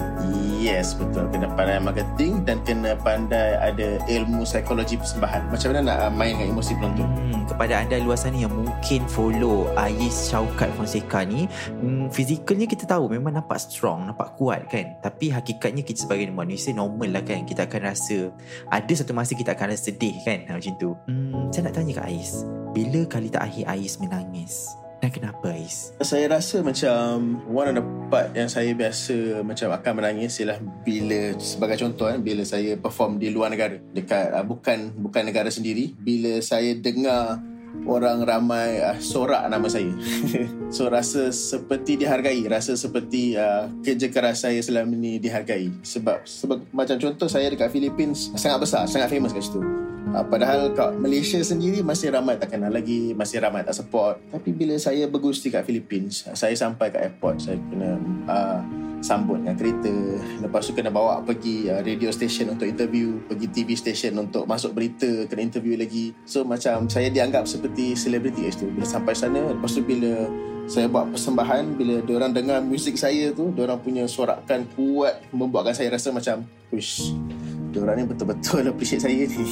Yes, 0.67 0.91
betul. 0.99 1.31
Kena 1.31 1.47
pandai 1.55 1.79
marketing 1.79 2.43
dan 2.43 2.59
kena 2.67 2.99
pandai 2.99 3.55
ada 3.55 4.03
ilmu 4.03 4.43
psikologi 4.43 4.99
persembahan. 4.99 5.47
Macam 5.47 5.71
mana 5.71 5.79
nak 5.87 5.97
uh, 6.03 6.11
main 6.11 6.35
dengan 6.35 6.59
emosi 6.59 6.75
penonton. 6.75 7.07
hmm, 7.07 7.41
kepada 7.47 7.73
anda 7.79 7.95
luar 8.03 8.19
sana 8.19 8.35
yang 8.35 8.51
mungkin 8.51 9.07
follow 9.07 9.71
Ais 9.79 10.27
Syaukat 10.27 10.67
Fonseca 10.75 11.23
ni 11.23 11.47
hmm, 11.47 12.11
fizikalnya 12.11 12.67
kita 12.67 12.83
tahu 12.83 13.07
memang 13.07 13.39
nampak 13.39 13.63
strong 13.63 14.11
nampak 14.11 14.35
kuat 14.35 14.67
kan 14.67 14.99
tapi 14.99 15.31
hakikatnya 15.31 15.81
kita 15.87 16.03
sebagai 16.03 16.27
manusia 16.29 16.75
normal 16.75 17.15
lah 17.15 17.23
kan 17.23 17.47
kita 17.47 17.65
akan 17.65 17.87
rasa 17.87 18.29
ada 18.67 18.91
satu 18.91 19.15
masa 19.15 19.33
kita 19.33 19.55
akan 19.55 19.71
rasa 19.71 19.89
sedih 19.89 20.19
kan 20.27 20.43
macam 20.51 20.73
tu 20.75 20.91
hmm, 21.07 21.55
saya 21.55 21.71
nak 21.71 21.73
tanya 21.79 21.93
ke 21.97 22.03
Ais 22.03 22.43
bila 22.75 23.01
kali 23.07 23.31
terakhir 23.31 23.63
Ais 23.71 23.95
menangis 24.03 24.75
dan 24.97 25.09
kenapa 25.13 25.53
Ais 25.53 25.93
Saya 26.01 26.25
rasa 26.31 26.65
macam 26.65 27.37
one 27.45 27.69
of 27.69 27.75
the 27.77 27.85
part 28.09 28.33
yang 28.33 28.49
saya 28.49 28.73
biasa 28.73 29.45
macam 29.45 29.69
akan 29.69 29.91
menangis 29.99 30.39
ialah 30.41 30.57
bila 30.81 31.35
sebagai 31.37 31.77
contoh 31.77 32.09
kan 32.09 32.19
bila 32.23 32.41
saya 32.47 32.79
perform 32.79 33.21
di 33.21 33.29
luar 33.29 33.53
negara 33.53 33.77
dekat 33.93 34.33
uh, 34.33 34.45
bukan 34.45 34.95
bukan 34.97 35.23
negara 35.27 35.51
sendiri 35.51 35.93
bila 35.93 36.41
saya 36.41 36.73
dengar 36.73 37.37
orang 37.85 38.25
ramai 38.25 38.81
uh, 38.81 38.97
sorak 38.97 39.45
nama 39.47 39.67
saya. 39.69 39.91
so 40.75 40.89
rasa 40.89 41.29
seperti 41.29 41.99
dihargai, 41.99 42.41
rasa 42.49 42.73
seperti 42.73 43.37
uh, 43.37 43.69
kerja 43.85 44.07
keras 44.09 44.43
saya 44.43 44.59
selama 44.63 44.97
ni 44.97 45.21
dihargai. 45.21 45.69
Sebab 45.85 46.25
sebab 46.25 46.57
macam 46.73 46.97
contoh 46.97 47.29
saya 47.29 47.51
dekat 47.51 47.69
Philippines 47.69 48.33
sangat 48.33 48.65
besar, 48.65 48.83
sangat 48.89 49.11
famous 49.13 49.35
kat 49.35 49.45
situ. 49.45 49.86
Uh, 50.13 50.23
padahal 50.23 50.71
kat 50.71 50.95
Malaysia 50.97 51.39
sendiri 51.43 51.83
masih 51.83 52.13
ramai 52.13 52.39
tak 52.39 52.55
kenal 52.55 52.71
lagi, 52.71 53.11
masih 53.11 53.43
ramai 53.43 53.63
tak 53.67 53.75
support. 53.75 54.19
Tapi 54.31 54.49
bila 54.55 54.75
saya 54.79 55.05
bergusti 55.05 55.51
kat 55.51 55.67
Philippines, 55.67 56.23
saya 56.31 56.55
sampai 56.55 56.89
kat 56.89 57.11
airport, 57.11 57.43
saya 57.43 57.59
kena 57.59 57.99
uh, 58.27 58.59
sambut 59.03 59.43
dengan 59.43 59.55
kereta. 59.59 59.93
Lepas 60.41 60.69
tu 60.69 60.73
kena 60.73 60.89
bawa 60.89 61.21
pergi 61.21 61.69
uh, 61.69 61.83
radio 61.83 62.09
station 62.09 62.55
untuk 62.55 62.65
interview, 62.65 63.19
pergi 63.27 63.47
TV 63.51 63.75
station 63.77 64.17
untuk 64.17 64.47
masuk 64.49 64.73
berita, 64.73 65.27
kena 65.27 65.43
interview 65.43 65.77
lagi. 65.77 66.15
So 66.23 66.47
macam 66.47 66.87
saya 66.87 67.11
dianggap 67.11 67.45
seperti 67.45 67.93
selebriti 67.93 68.47
kat 68.47 68.57
situ. 68.57 68.71
Bila 68.73 68.85
sampai 68.87 69.13
sana, 69.13 69.53
lepas 69.53 69.75
tu 69.75 69.83
bila 69.83 70.25
saya 70.67 70.91
buat 70.91 71.07
persembahan, 71.15 71.79
bila 71.79 72.03
orang 72.11 72.35
dengar 72.35 72.59
muzik 72.59 72.99
saya 72.99 73.31
tu, 73.31 73.55
orang 73.55 73.79
punya 73.79 74.03
sorakan 74.03 74.67
kuat 74.75 75.23
membuatkan 75.31 75.71
saya 75.71 75.95
rasa 75.95 76.11
macam, 76.11 76.43
wish, 76.75 77.15
orang 77.75 77.95
ni 77.99 78.03
betul-betul 78.07 78.63
appreciate 78.71 79.03
saya 79.03 79.23
ni. 79.27 79.43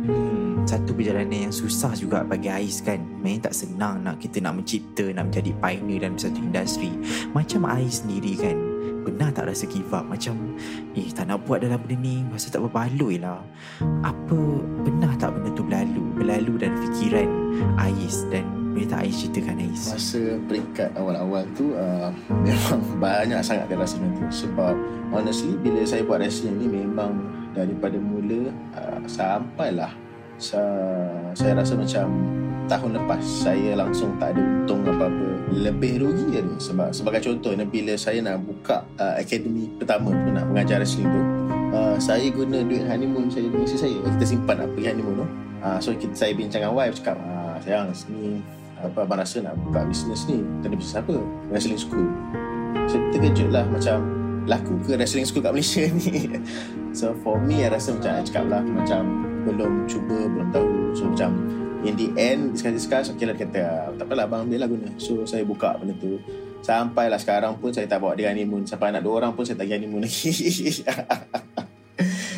Hmm, 0.00 0.64
satu 0.64 0.96
perjalanan 0.96 1.50
yang 1.50 1.54
susah 1.54 1.92
juga 1.92 2.24
bagi 2.24 2.48
Ais 2.48 2.80
kan. 2.80 3.00
Memang 3.20 3.44
tak 3.44 3.54
senang 3.56 4.00
nak 4.00 4.16
kita 4.16 4.40
nak 4.40 4.56
mencipta 4.56 5.04
Nak 5.12 5.28
menjadi 5.28 5.52
pioneer 5.60 6.00
dalam 6.08 6.16
satu 6.16 6.40
industri. 6.40 6.92
Macam 7.36 7.68
Ais 7.68 8.00
sendiri 8.00 8.32
kan 8.40 8.56
Pernah 9.04 9.28
tak 9.32 9.48
rasa 9.48 9.64
give 9.68 9.92
up? 9.92 10.08
Macam 10.08 10.56
Eh 10.96 11.08
tak 11.12 11.28
nak 11.28 11.44
buat 11.44 11.60
dalam 11.60 11.80
benda 11.84 11.96
ni 12.00 12.24
Rasa 12.32 12.48
tak 12.48 12.64
berbaloi 12.64 13.20
lah. 13.20 13.44
Apa 14.00 14.40
Pernah 14.84 15.12
tak 15.20 15.36
benda 15.36 15.52
tu 15.52 15.64
berlalu 15.68 16.04
Berlalu 16.16 16.52
dalam 16.64 16.76
fikiran 16.88 17.28
Ais 17.76 18.24
Dan 18.32 18.59
boleh 18.70 18.86
tak 18.86 19.02
Ais 19.02 19.16
ceritakan 19.18 19.56
Ais. 19.60 19.82
Masa 19.90 20.22
peringkat 20.46 20.88
awal-awal 20.94 21.42
tu 21.52 21.74
uh, 21.74 22.08
Memang 22.46 22.80
banyak 22.98 23.42
sangat 23.42 23.66
dia 23.66 23.74
rasa 23.74 23.98
tu. 23.98 24.24
Sebab 24.30 24.74
honestly 25.10 25.58
bila 25.58 25.82
saya 25.82 26.02
buat 26.02 26.22
wrestling 26.22 26.54
ni 26.56 26.66
Memang 26.70 27.18
daripada 27.50 27.98
mula 27.98 28.46
uh, 28.72 29.02
Sampailah 29.04 29.90
sa- 30.38 31.34
Saya 31.34 31.58
rasa 31.58 31.74
macam 31.74 32.06
Tahun 32.64 32.90
lepas 32.94 33.18
Saya 33.18 33.74
langsung 33.74 34.14
tak 34.16 34.32
ada 34.32 34.40
untung 34.40 34.86
apa-apa. 34.86 35.28
Lebih 35.50 36.06
rugi 36.06 36.38
ni. 36.38 36.54
Sebab 36.56 36.94
sebagai 36.94 37.20
contoh 37.20 37.50
Bila 37.58 37.98
saya 37.98 38.22
nak 38.22 38.38
buka 38.40 38.86
uh, 38.96 39.18
Akademi 39.18 39.66
pertama 39.74 40.14
tu 40.14 40.30
Nak 40.30 40.46
mengajar 40.46 40.78
wrestling 40.78 41.10
tu 41.10 41.22
uh, 41.74 41.98
Saya 41.98 42.30
guna 42.30 42.62
duit 42.62 42.86
honeymoon 42.86 43.26
saya 43.26 43.50
dengan 43.50 43.66
isteri 43.66 43.90
saya. 43.90 43.98
Kita 44.14 44.24
simpan 44.24 44.62
nak 44.62 44.70
pergi 44.72 44.86
honeymoon 44.88 45.16
tu. 45.18 45.26
Uh, 45.58 45.78
So 45.82 45.90
kita, 45.92 46.14
saya 46.14 46.32
bincang 46.32 46.62
dengan 46.62 46.78
wife 46.78 46.94
Cakap 46.96 47.18
uh, 47.18 47.58
Sayang 47.60 47.90
ni 48.08 48.38
apa 48.80 48.98
abang 49.04 49.20
rasa 49.20 49.44
nak 49.44 49.54
buka 49.60 49.84
bisnes 49.84 50.24
ni? 50.24 50.40
Kita 50.40 50.72
bisnes 50.72 50.96
apa? 50.96 51.16
Wrestling 51.52 51.80
school. 51.80 52.08
So 52.88 52.96
terkejut 53.14 53.50
lah 53.52 53.66
macam 53.68 54.18
Laku 54.48 54.80
ke 54.82 54.96
wrestling 54.96 55.28
school 55.28 55.44
kat 55.44 55.52
Malaysia 55.52 55.84
ni? 55.86 56.26
So 56.98 57.12
for 57.22 57.36
me 57.38 57.62
I 57.62 57.70
rasa 57.70 57.94
macam 57.94 58.18
I 58.18 58.22
cakap 58.24 58.44
lah 58.50 58.62
Macam 58.64 59.02
belum 59.46 59.84
cuba 59.86 60.26
Belum 60.26 60.48
tahu. 60.50 60.72
So 60.96 61.02
macam 61.06 61.30
In 61.84 61.94
the 61.94 62.08
end 62.16 62.56
Discuss-discuss 62.56 63.14
Okay 63.14 63.28
lah 63.28 63.36
kata 63.36 63.60
"Ah, 63.62 63.86
Tak 63.94 64.08
apalah 64.08 64.24
abang 64.26 64.48
ambil 64.48 64.58
lah 64.64 64.68
guna. 64.70 64.88
So 64.96 65.22
saya 65.28 65.44
buka 65.44 65.76
benda 65.78 65.94
tu. 66.00 66.18
Sampailah 66.64 67.20
sekarang 67.20 67.60
pun 67.60 67.70
Saya 67.70 67.86
tak 67.86 68.00
bawa 68.00 68.16
dia 68.16 68.32
honeymoon. 68.32 68.64
Sampai 68.64 68.90
anak 68.90 69.04
dua 69.04 69.22
orang 69.22 69.36
pun 69.36 69.44
Saya 69.44 69.60
tak 69.60 69.68
pergi 69.68 69.76
honeymoon 69.76 70.02
lagi 70.02 70.30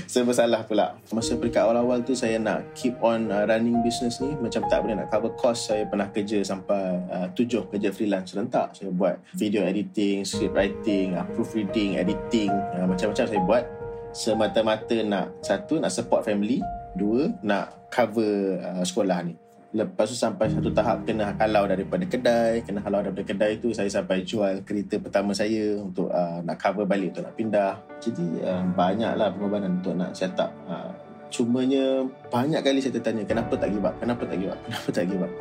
So 0.06 0.24
bersalah 0.24 0.64
pula. 0.64 0.96
Masa 1.10 1.36
peringkat 1.36 1.62
awal-awal 1.62 2.00
tu 2.06 2.14
Saya 2.16 2.38
nak 2.38 2.72
keep 2.78 2.96
on 3.02 3.28
uh, 3.28 3.44
running 3.44 3.82
business 3.84 4.22
ni 4.22 4.32
Macam 4.38 4.64
tak 4.70 4.80
boleh 4.86 4.96
nak 4.96 5.10
cover 5.10 5.34
cost. 5.34 5.68
Saya 5.68 5.84
pernah 5.84 6.08
kerja 6.08 6.40
sampai 6.46 7.02
uh, 7.10 7.26
Tujuh 7.34 7.66
kerja 7.68 7.90
freelance 7.90 8.32
serentak. 8.32 8.78
Saya 8.78 8.94
buat 8.94 9.18
video 9.34 9.66
editing 9.66 10.22
Script 10.22 10.54
writing 10.54 11.18
uh, 11.18 11.26
Proofreading 11.34 11.98
Editing 11.98 12.52
uh, 12.52 12.86
Macam-macam 12.86 13.24
saya 13.26 13.42
buat. 13.42 13.64
Semata-mata 14.12 14.96
nak 15.02 15.26
Satu 15.42 15.82
nak 15.82 15.90
support 15.90 16.22
family. 16.22 16.62
Dua 16.94 17.32
nak 17.42 17.90
cover 17.90 18.60
uh, 18.60 18.84
sekolah 18.84 19.20
ni 19.24 19.41
Lepas 19.72 20.12
tu 20.12 20.16
sampai 20.16 20.52
satu 20.52 20.68
tahap 20.68 21.08
kena 21.08 21.32
halau 21.40 21.64
daripada 21.64 22.04
kedai, 22.04 22.60
kena 22.60 22.84
halau 22.84 23.00
daripada 23.00 23.24
kedai 23.24 23.56
tu 23.56 23.72
saya 23.72 23.88
sampai 23.88 24.20
jual 24.20 24.60
kereta 24.68 25.00
pertama 25.00 25.32
saya 25.32 25.80
untuk 25.80 26.12
uh, 26.12 26.44
nak 26.44 26.60
cover 26.60 26.84
balik 26.84 27.16
untuk 27.16 27.24
nak 27.24 27.34
pindah. 27.40 27.72
Jadi 27.96 28.44
uh, 28.44 28.64
banyaklah 28.76 29.32
pengorbanan 29.32 29.80
untuk 29.80 29.96
nak 29.96 30.12
set 30.12 30.36
up 30.36 30.52
uh, 30.68 30.92
Cumanya 31.32 32.04
banyak 32.28 32.60
kali 32.60 32.84
saya 32.84 32.92
tertanya 32.92 33.24
kenapa 33.24 33.56
tak 33.56 33.72
give 33.72 33.88
up? 33.88 33.96
Kenapa 33.96 34.28
tak 34.28 34.36
give 34.36 34.52
up? 34.52 34.60
Kenapa 34.68 34.88
tak 34.92 35.04
give 35.08 35.24
up? 35.24 35.32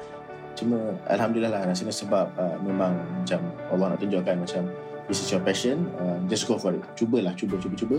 Cuma 0.55 0.77
Alhamdulillah 1.11 1.51
lah 1.51 1.61
rasanya 1.67 1.91
sebab 1.91 2.31
uh, 2.39 2.55
memang 2.63 2.95
macam 2.95 3.43
Allah 3.67 3.85
nak 3.91 3.99
tunjukkan 3.99 4.35
macam 4.39 4.63
this 5.11 5.19
is 5.19 5.27
your 5.27 5.43
passion, 5.43 5.91
uh, 5.99 6.15
just 6.31 6.47
go 6.47 6.55
for 6.55 6.71
it. 6.71 6.79
Cubalah, 6.95 7.35
cuba, 7.35 7.59
cuba, 7.59 7.75
cuba. 7.75 7.97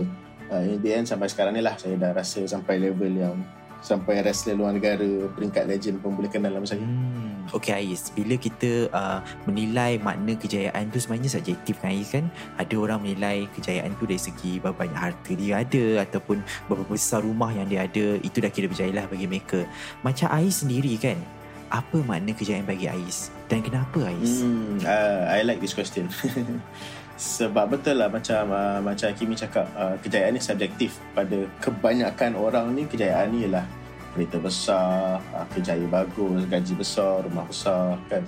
Uh, 0.49 0.65
in 0.65 0.81
the 0.81 0.89
end 0.89 1.05
sampai 1.05 1.29
sekarang 1.29 1.53
ni 1.53 1.61
lah 1.61 1.77
saya 1.77 1.93
dah 1.93 2.17
rasa 2.17 2.41
sampai 2.49 2.81
level 2.81 3.13
yang 3.13 3.37
sampai 3.83 4.23
wrestler 4.23 4.55
luar 4.55 4.71
negara 4.71 5.27
peringkat 5.35 5.67
legend 5.67 5.99
pun 5.99 6.15
boleh 6.15 6.31
kenal 6.31 6.55
nama 6.55 6.63
saya. 6.63 6.79
Hmm. 6.79 7.43
Okay 7.51 7.75
Ais, 7.75 8.07
bila 8.15 8.39
kita 8.39 8.87
uh, 8.95 9.19
menilai 9.43 9.99
makna 9.99 10.39
kejayaan 10.39 10.87
tu 10.87 11.03
sebenarnya 11.03 11.35
subjektif 11.35 11.83
kan 11.83 11.91
Ais 11.91 12.09
kan? 12.15 12.25
Ada 12.55 12.75
orang 12.79 13.03
menilai 13.03 13.51
kejayaan 13.51 13.91
tu 13.99 14.07
dari 14.07 14.23
segi 14.23 14.63
berapa 14.63 14.87
banyak 14.87 14.95
harta 14.95 15.31
dia 15.35 15.59
ada 15.59 16.07
ataupun 16.07 16.39
berapa 16.71 16.87
besar 16.87 17.19
rumah 17.27 17.51
yang 17.51 17.67
dia 17.67 17.83
ada, 17.83 18.15
itu 18.23 18.39
dah 18.39 18.47
kira 18.47 18.71
berjaya 18.71 18.95
lah 18.95 19.05
bagi 19.11 19.27
mereka. 19.27 19.67
Macam 20.01 20.31
Ais 20.31 20.63
sendiri 20.63 20.95
kan, 20.95 21.19
apa 21.67 21.99
makna 22.07 22.31
kejayaan 22.31 22.63
bagi 22.63 22.87
Ais? 22.87 23.27
Dan 23.51 23.59
kenapa 23.59 24.07
Ais? 24.07 24.39
Hmm, 24.39 24.79
uh, 24.87 25.27
I 25.27 25.43
like 25.43 25.59
this 25.59 25.75
question. 25.75 26.07
Sebab 27.13 27.77
betul 27.77 28.01
lah 28.01 28.09
macam 28.09 28.49
uh, 28.49 28.81
macam 28.81 29.13
Kimi 29.13 29.37
cakap 29.37 29.69
uh, 29.77 29.93
kejayaan 30.01 30.33
ni 30.33 30.41
subjektif 30.41 30.97
pada 31.13 31.45
kebanyakan 31.61 32.33
orang 32.33 32.73
ni 32.73 32.89
kejayaan 32.89 33.29
ni 33.29 33.45
ialah 33.45 33.63
kereta 34.17 34.37
besar, 34.41 35.21
uh, 35.33 35.45
kejayaan 35.53 35.93
bagus, 35.93 36.41
gaji 36.49 36.73
besar, 36.73 37.21
rumah 37.21 37.45
besar 37.45 38.01
kan. 38.09 38.25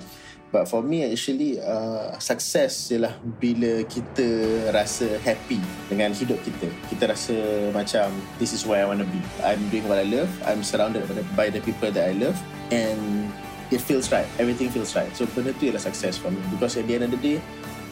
But 0.54 0.70
for 0.70 0.80
me 0.80 1.02
actually 1.02 1.58
uh, 1.58 2.14
success 2.22 2.94
ialah 2.94 3.18
bila 3.42 3.82
kita 3.90 4.24
rasa 4.70 5.18
happy 5.26 5.58
dengan 5.90 6.14
hidup 6.14 6.38
kita. 6.46 6.70
Kita 6.86 7.10
rasa 7.10 7.34
macam 7.74 8.14
this 8.38 8.54
is 8.54 8.62
where 8.62 8.80
I 8.80 8.86
want 8.86 9.02
to 9.02 9.08
be. 9.10 9.18
I'm 9.42 9.60
doing 9.74 9.90
what 9.90 9.98
I 9.98 10.06
love. 10.06 10.30
I'm 10.46 10.62
surrounded 10.62 11.02
by 11.34 11.50
the 11.50 11.58
people 11.58 11.90
that 11.90 12.06
I 12.06 12.14
love 12.14 12.38
and 12.70 13.26
it 13.74 13.82
feels 13.82 14.14
right. 14.14 14.30
Everything 14.38 14.70
feels 14.70 14.94
right. 14.94 15.10
So 15.18 15.26
benda 15.34 15.50
tu 15.58 15.66
ialah 15.66 15.82
success 15.82 16.14
for 16.14 16.30
me. 16.30 16.38
Because 16.54 16.78
at 16.78 16.86
the 16.86 16.94
end 16.94 17.10
of 17.10 17.12
the 17.12 17.18
day, 17.18 17.38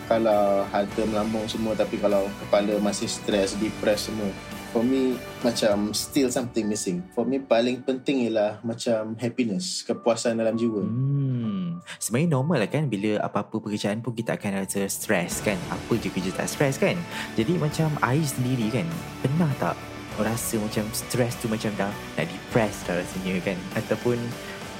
kalau 0.06 0.64
harta 0.68 1.02
melambung 1.08 1.46
semua 1.48 1.72
tapi 1.72 1.96
kalau 1.96 2.28
kepala 2.44 2.76
masih 2.80 3.08
stres, 3.08 3.56
depressed 3.56 4.12
semua 4.12 4.30
for 4.74 4.82
me 4.82 5.14
macam 5.46 5.94
still 5.94 6.26
something 6.26 6.66
missing. 6.66 6.98
For 7.14 7.22
me 7.22 7.38
paling 7.38 7.86
penting 7.86 8.26
ialah 8.26 8.58
macam 8.66 9.14
happiness, 9.22 9.86
kepuasan 9.86 10.42
dalam 10.42 10.58
jiwa. 10.58 10.82
Hmm. 10.82 11.78
Sebenarnya 12.02 12.34
normal 12.34 12.66
lah 12.66 12.70
kan 12.74 12.90
bila 12.90 13.22
apa-apa 13.22 13.62
pekerjaan 13.62 14.02
pun 14.02 14.18
kita 14.18 14.34
akan 14.34 14.66
rasa 14.66 14.90
stres 14.90 15.38
kan. 15.46 15.54
Apa 15.70 15.94
je 15.94 16.10
kerja 16.10 16.34
tak 16.34 16.50
stres 16.50 16.74
kan. 16.82 16.98
Jadi 17.38 17.54
macam 17.54 17.94
Ais 18.02 18.34
sendiri 18.34 18.66
kan, 18.74 18.88
pernah 19.22 19.54
tak 19.62 19.78
rasa 20.18 20.58
macam 20.58 20.82
stres 20.90 21.38
tu 21.38 21.46
macam 21.46 21.70
dah 21.78 21.90
nak 22.18 22.26
depressed 22.26 22.82
dah 22.90 22.98
rasanya 22.98 23.38
kan. 23.46 23.58
Ataupun 23.78 24.18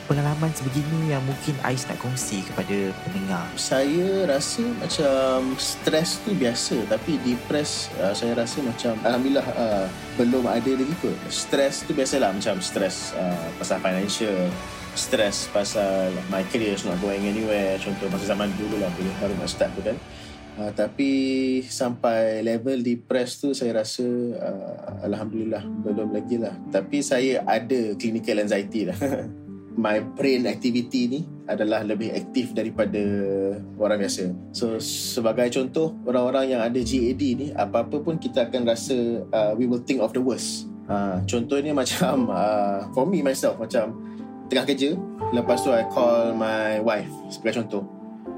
pengalaman 0.04 0.52
sebegini 0.52 1.12
yang 1.12 1.22
mungkin 1.24 1.56
Ais 1.64 1.88
nak 1.88 1.96
kongsi 2.00 2.44
kepada 2.44 2.92
pendengar? 3.04 3.44
Saya 3.56 4.28
rasa 4.28 4.64
macam 4.76 5.56
stres 5.56 6.20
tu 6.22 6.36
biasa 6.36 6.76
tapi 6.88 7.16
depress 7.24 7.88
uh, 8.00 8.12
saya 8.12 8.36
rasa 8.36 8.60
macam 8.60 8.94
Alhamdulillah 9.00 9.46
uh, 9.56 9.86
belum 10.20 10.44
ada 10.44 10.70
lagi 10.70 10.94
kot. 11.00 11.16
Stres 11.32 11.88
tu 11.88 11.96
biasalah 11.96 12.36
macam 12.36 12.60
stres 12.60 13.16
uh, 13.16 13.48
pasal 13.56 13.80
financial 13.80 14.48
stres 14.94 15.50
pasal 15.50 16.14
my 16.30 16.46
career 16.54 16.78
is 16.78 16.86
not 16.86 16.94
going 17.02 17.26
anywhere 17.26 17.74
contoh 17.82 18.06
masa 18.06 18.30
zaman 18.30 18.46
dulu 18.54 18.78
lah 18.78 18.90
bila 18.94 19.10
baru 19.18 19.34
nak 19.42 19.50
start 19.50 19.74
tu 19.74 19.82
kan 19.82 19.98
uh, 20.62 20.70
tapi 20.70 21.10
sampai 21.66 22.46
level 22.46 22.78
depressed 22.78 23.42
tu 23.42 23.50
saya 23.50 23.82
rasa 23.82 24.06
uh, 24.38 25.02
Alhamdulillah 25.02 25.66
belum 25.82 26.14
lagi 26.14 26.38
lah 26.38 26.54
tapi 26.70 27.02
saya 27.02 27.42
ada 27.42 27.98
clinical 27.98 28.38
anxiety 28.38 28.86
lah 28.86 28.98
my 29.74 29.98
brain 30.00 30.46
activity 30.46 31.10
ni 31.10 31.20
adalah 31.44 31.82
lebih 31.82 32.14
aktif 32.14 32.54
daripada 32.54 33.02
orang 33.76 34.00
biasa. 34.00 34.30
So 34.54 34.78
sebagai 34.80 35.50
contoh 35.50 35.92
orang-orang 36.06 36.56
yang 36.56 36.62
ada 36.62 36.80
GAD 36.80 37.22
ni 37.36 37.46
apa-apa 37.52 38.00
pun 38.00 38.16
kita 38.16 38.48
akan 38.48 38.62
rasa 38.64 39.26
uh, 39.28 39.52
we 39.58 39.66
will 39.66 39.82
think 39.82 40.00
of 40.00 40.14
the 40.14 40.22
worst. 40.22 40.70
Uh, 40.86 41.20
contohnya 41.26 41.74
macam 41.82 42.30
uh, 42.30 42.86
for 42.94 43.04
me 43.04 43.20
myself 43.20 43.58
macam 43.58 43.92
tengah 44.48 44.68
kerja 44.68 44.92
lepas 45.32 45.64
tu 45.64 45.72
I 45.72 45.88
call 45.88 46.36
my 46.36 46.78
wife 46.84 47.08
sebagai 47.32 47.64
contoh 47.64 47.82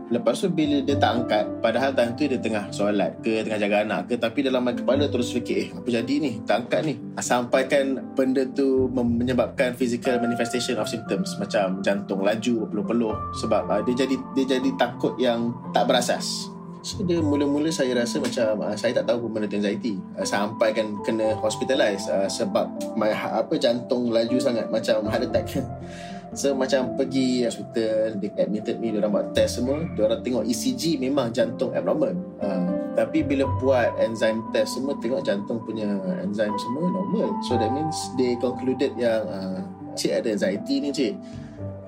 Lepas 0.07 0.39
tu 0.39 0.47
bila 0.47 0.79
dia 0.87 0.95
tak 0.95 1.23
angkat 1.23 1.45
Padahal 1.59 1.91
time 1.91 2.15
tu 2.15 2.31
dia 2.31 2.39
tengah 2.39 2.71
solat 2.71 3.19
ke 3.27 3.43
Tengah 3.43 3.59
jaga 3.59 3.77
anak 3.83 4.01
ke 4.07 4.15
Tapi 4.15 4.47
dalam 4.47 4.63
kepala 4.71 5.11
terus 5.11 5.35
fikir 5.35 5.57
Eh 5.59 5.69
apa 5.75 5.89
jadi 5.91 6.15
ni? 6.23 6.39
Tak 6.47 6.67
angkat 6.67 6.81
ni. 6.87 6.95
Sampai 7.19 7.67
kan 7.67 7.99
benda 8.15 8.47
tu 8.55 8.87
Menyebabkan 8.95 9.75
physical 9.75 10.23
manifestation 10.23 10.79
of 10.79 10.87
symptoms 10.87 11.35
Macam 11.43 11.83
jantung 11.83 12.23
laju 12.23 12.71
Peluh-peluh 12.71 13.19
Sebab 13.43 13.67
uh, 13.67 13.83
dia 13.83 14.07
jadi 14.07 14.15
dia 14.39 14.59
jadi 14.59 14.71
takut 14.79 15.19
yang 15.19 15.51
tak 15.75 15.91
berasas. 15.91 16.55
So 16.87 17.03
dia 17.03 17.19
mula-mula 17.19 17.67
saya 17.75 17.99
rasa 17.99 18.23
macam 18.23 18.63
uh, 18.63 18.79
Saya 18.79 18.95
tak 19.03 19.11
tahu 19.11 19.27
pun 19.27 19.43
benda 19.43 19.51
tu 19.51 19.59
anxiety. 19.59 19.99
Uh, 20.15 20.23
Sampai 20.23 20.71
kan 20.71 20.95
kena 21.03 21.35
hospitalize 21.35 22.07
uh, 22.07 22.31
Sebab 22.31 22.95
my, 22.95 23.11
apa 23.11 23.59
jantung 23.59 24.15
laju 24.15 24.39
sangat 24.39 24.71
Macam 24.71 25.03
heart 25.11 25.27
attack 25.27 25.51
So 26.35 26.53
macam 26.59 26.99
pergi 26.99 27.47
hospital 27.47 28.19
Dia 28.19 28.31
admitted 28.35 28.77
me 28.83 28.91
Diorang 28.91 29.15
buat 29.15 29.31
test 29.37 29.63
semua. 29.63 29.87
Diorang 29.95 30.21
tengok 30.25 30.45
ECG 30.45 30.99
Memang 30.99 31.31
jantung 31.31 31.71
abnormal. 31.73 32.17
Uh, 32.43 32.95
Tapi 32.99 33.23
bila 33.23 33.47
buat 33.63 33.95
enzyme 34.03 34.43
test 34.51 34.75
semua 34.75 34.99
Tengok 34.99 35.23
jantung 35.23 35.63
punya 35.63 35.87
enzyme 36.25 36.57
semua 36.59 36.91
normal. 36.91 37.31
So 37.47 37.55
that 37.55 37.71
means 37.71 37.95
They 38.19 38.35
concluded 38.43 38.99
yang 38.99 39.23
uh, 39.29 39.61
Cik 39.97 40.13
ada 40.13 40.29
anxiety 40.29 40.83
ni 40.83 40.91
cik. 40.93 41.15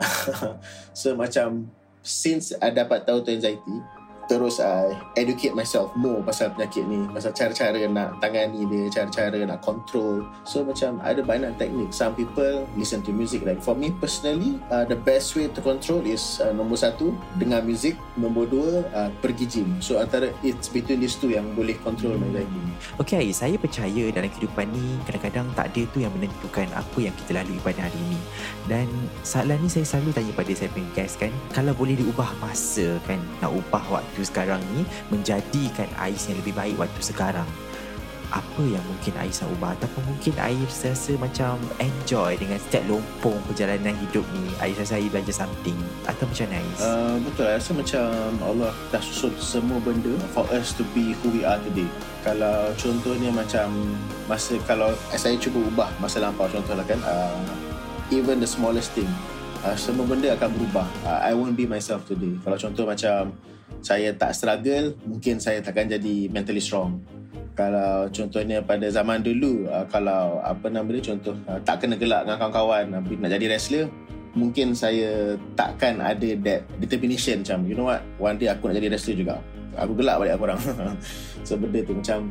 So 0.99 1.19
macam 1.19 1.69
Since 2.01 2.57
I 2.63 2.73
dapat 2.73 3.05
tahu 3.05 3.21
tu 3.27 3.35
anxiety 3.35 3.98
terus 4.29 4.61
uh, 4.61 4.93
educate 5.17 5.57
myself 5.57 5.91
more 5.97 6.21
pasal 6.23 6.53
penyakit 6.55 6.85
ni. 6.85 7.09
Pasal 7.09 7.33
cara-cara 7.33 7.81
nak 7.89 8.21
tangani 8.21 8.69
dia 8.69 8.87
cara-cara 8.93 9.41
nak 9.43 9.65
control. 9.65 10.29
So 10.45 10.63
macam 10.63 11.01
ada 11.01 11.25
banyak 11.25 11.57
teknik 11.57 11.91
some 11.91 12.13
people 12.15 12.69
listen 12.77 13.01
to 13.03 13.11
music. 13.11 13.43
Like 13.43 13.65
for 13.65 13.75
me 13.75 13.91
personally 13.97 14.61
uh, 14.69 14.85
the 14.85 14.97
best 14.97 15.35
way 15.35 15.49
to 15.49 15.61
control 15.65 16.05
is 16.05 16.39
uh, 16.45 16.53
nombor 16.53 16.79
satu 16.79 17.17
dengar 17.41 17.65
music. 17.65 17.97
Nombor 18.15 18.53
dua 18.53 18.71
uh, 18.93 19.11
pergi 19.25 19.49
gym. 19.49 19.69
So 19.81 19.99
antara 19.99 20.31
it's 20.45 20.69
between 20.69 21.01
these 21.01 21.17
two 21.17 21.33
yang 21.33 21.57
boleh 21.57 21.75
control 21.81 22.21
my 22.21 22.31
life 22.31 22.49
Okay, 22.99 23.31
saya 23.35 23.59
percaya 23.59 24.11
dalam 24.11 24.31
kehidupan 24.31 24.71
ni 24.71 24.99
kadang-kadang 25.07 25.47
tak 25.55 25.71
ada 25.71 25.83
tu 25.91 25.99
yang 26.03 26.13
menentukan 26.15 26.67
apa 26.75 26.99
yang 26.99 27.15
kita 27.25 27.43
lalui 27.43 27.59
pada 27.63 27.87
hari 27.87 27.99
ini. 28.11 28.21
Dan 28.67 28.87
soalan 29.27 29.59
ni 29.63 29.69
saya 29.71 29.87
selalu 29.87 30.15
tanya 30.15 30.33
pada 30.35 30.53
saya 30.55 30.71
punya 30.71 30.89
guest 30.95 31.19
kan, 31.19 31.33
kalau 31.55 31.73
boleh 31.75 31.95
diubah 31.99 32.31
masa 32.43 32.99
kan, 33.07 33.19
nak 33.43 33.55
ubah 33.55 33.85
waktu 33.91 34.18
sekarang 34.25 34.63
ni 34.75 34.83
menjadikan 35.13 35.89
Ais 35.99 36.27
yang 36.31 36.39
lebih 36.41 36.55
baik 36.55 36.77
waktu 36.79 37.01
sekarang. 37.03 37.47
Apa 38.29 38.61
yang 38.61 38.85
mungkin 38.85 39.17
Ais 39.17 39.41
nak 39.41 39.49
ubah? 39.57 39.73
Ataupun 39.73 40.05
mungkin 40.05 40.37
Ais 40.37 40.85
rasa 40.85 41.17
macam 41.17 41.57
enjoy 41.81 42.37
dengan 42.37 42.61
setiap 42.61 42.85
lompong 42.85 43.41
perjalanan 43.49 43.97
hidup 43.97 44.25
ni? 44.37 44.53
Ais 44.61 44.77
rasa 44.77 45.01
Ais 45.01 45.09
belajar 45.09 45.49
something? 45.49 45.79
Atau 46.05 46.29
macam 46.29 46.45
mana 46.53 46.61
Ais? 46.61 46.81
Uh, 46.85 47.17
betul, 47.25 47.45
saya 47.49 47.57
rasa 47.57 47.71
macam 47.73 48.07
Allah 48.45 48.73
dah 48.93 49.01
susun 49.01 49.33
semua 49.41 49.81
benda 49.81 50.13
for 50.37 50.45
us 50.53 50.77
to 50.77 50.85
be 50.93 51.17
who 51.25 51.33
we 51.33 51.41
are 51.41 51.57
today. 51.65 51.89
Kalau 52.21 52.69
contohnya 52.77 53.33
macam 53.33 53.73
masa 54.29 54.61
kalau 54.69 54.93
saya 55.17 55.41
cuba 55.41 55.65
ubah 55.65 55.89
masa 55.97 56.21
lampau 56.21 56.45
contohlah 56.53 56.85
kan 56.85 57.01
uh, 57.09 57.41
even 58.13 58.37
the 58.37 58.49
smallest 58.49 58.93
thing 58.93 59.09
uh, 59.65 59.77
semua 59.79 60.05
benda 60.07 60.35
akan 60.37 60.49
berubah. 60.55 60.87
Uh, 61.03 61.19
I 61.25 61.33
won't 61.35 61.57
be 61.57 61.65
myself 61.65 62.05
today. 62.07 62.37
Kalau 62.45 62.59
contoh 62.59 62.85
macam 62.87 63.33
saya 63.81 64.15
tak 64.15 64.35
struggle 64.35 64.95
mungkin 65.07 65.39
saya 65.39 65.63
takkan 65.63 65.89
jadi 65.91 66.31
mentally 66.31 66.63
strong. 66.63 67.03
Kalau 67.59 68.07
contohnya 68.15 68.63
pada 68.63 68.87
zaman 68.87 69.19
dulu 69.19 69.67
uh, 69.67 69.83
kalau 69.91 70.39
apa 70.47 70.71
nama 70.71 70.87
dia 70.95 71.11
contoh 71.11 71.35
uh, 71.51 71.59
tak 71.67 71.83
kena 71.83 71.99
gelak 71.99 72.23
dengan 72.23 72.39
kawan-kawan 72.39 72.85
nak 73.03 73.31
jadi 73.35 73.47
wrestler 73.51 73.91
mungkin 74.39 74.79
saya 74.79 75.35
takkan 75.59 75.99
ada 75.99 76.39
that 76.47 76.63
determination 76.79 77.43
macam 77.43 77.67
you 77.67 77.75
know 77.75 77.91
what 77.91 77.99
one 78.23 78.39
day 78.39 78.47
aku 78.47 78.71
nak 78.71 78.79
jadi 78.79 78.95
wrestler 78.95 79.19
juga. 79.19 79.43
Aku 79.79 79.95
gelak 79.95 80.23
balik 80.23 80.33
aku 80.39 80.45
orang. 80.51 80.61
So 81.47 81.57
benda 81.57 81.81
tu 81.87 81.97
macam 81.97 82.31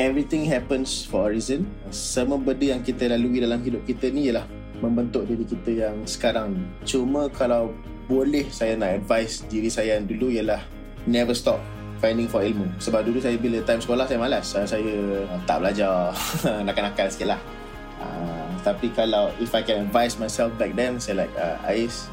everything 0.00 0.48
happens 0.48 1.04
for 1.04 1.28
a 1.28 1.36
reason. 1.36 1.68
Semua 1.92 2.40
benda 2.40 2.72
yang 2.72 2.80
kita 2.80 3.12
lalui 3.12 3.44
dalam 3.44 3.60
hidup 3.60 3.84
kita 3.84 4.08
ni 4.08 4.32
ialah 4.32 4.48
membentuk 4.80 5.28
diri 5.28 5.44
kita 5.44 5.70
yang 5.88 5.96
sekarang. 6.08 6.56
Cuma 6.84 7.28
kalau 7.30 7.72
boleh 8.10 8.48
saya 8.50 8.74
nak 8.74 9.02
advice 9.02 9.46
diri 9.46 9.70
saya 9.70 9.96
yang 9.96 10.06
dulu 10.10 10.28
ialah 10.28 10.60
never 11.06 11.34
stop 11.34 11.58
finding 12.02 12.26
for 12.26 12.42
ilmu. 12.42 12.66
Sebab 12.82 13.06
dulu 13.06 13.22
saya 13.22 13.38
bila 13.38 13.62
time 13.62 13.78
sekolah 13.78 14.04
saya 14.10 14.18
malas. 14.18 14.50
Saya, 14.50 14.82
uh, 14.82 15.38
tak 15.46 15.62
belajar. 15.62 16.10
Nakal-nakal 16.66 17.06
sikit 17.06 17.38
lah. 17.38 17.40
Uh, 18.02 18.50
tapi 18.66 18.90
kalau 18.90 19.30
if 19.38 19.54
I 19.54 19.62
can 19.62 19.86
advise 19.86 20.18
myself 20.18 20.50
back 20.58 20.74
then 20.74 20.98
saya 20.98 21.22
like 21.22 21.34
uh, 21.38 21.54
Ais 21.62 22.10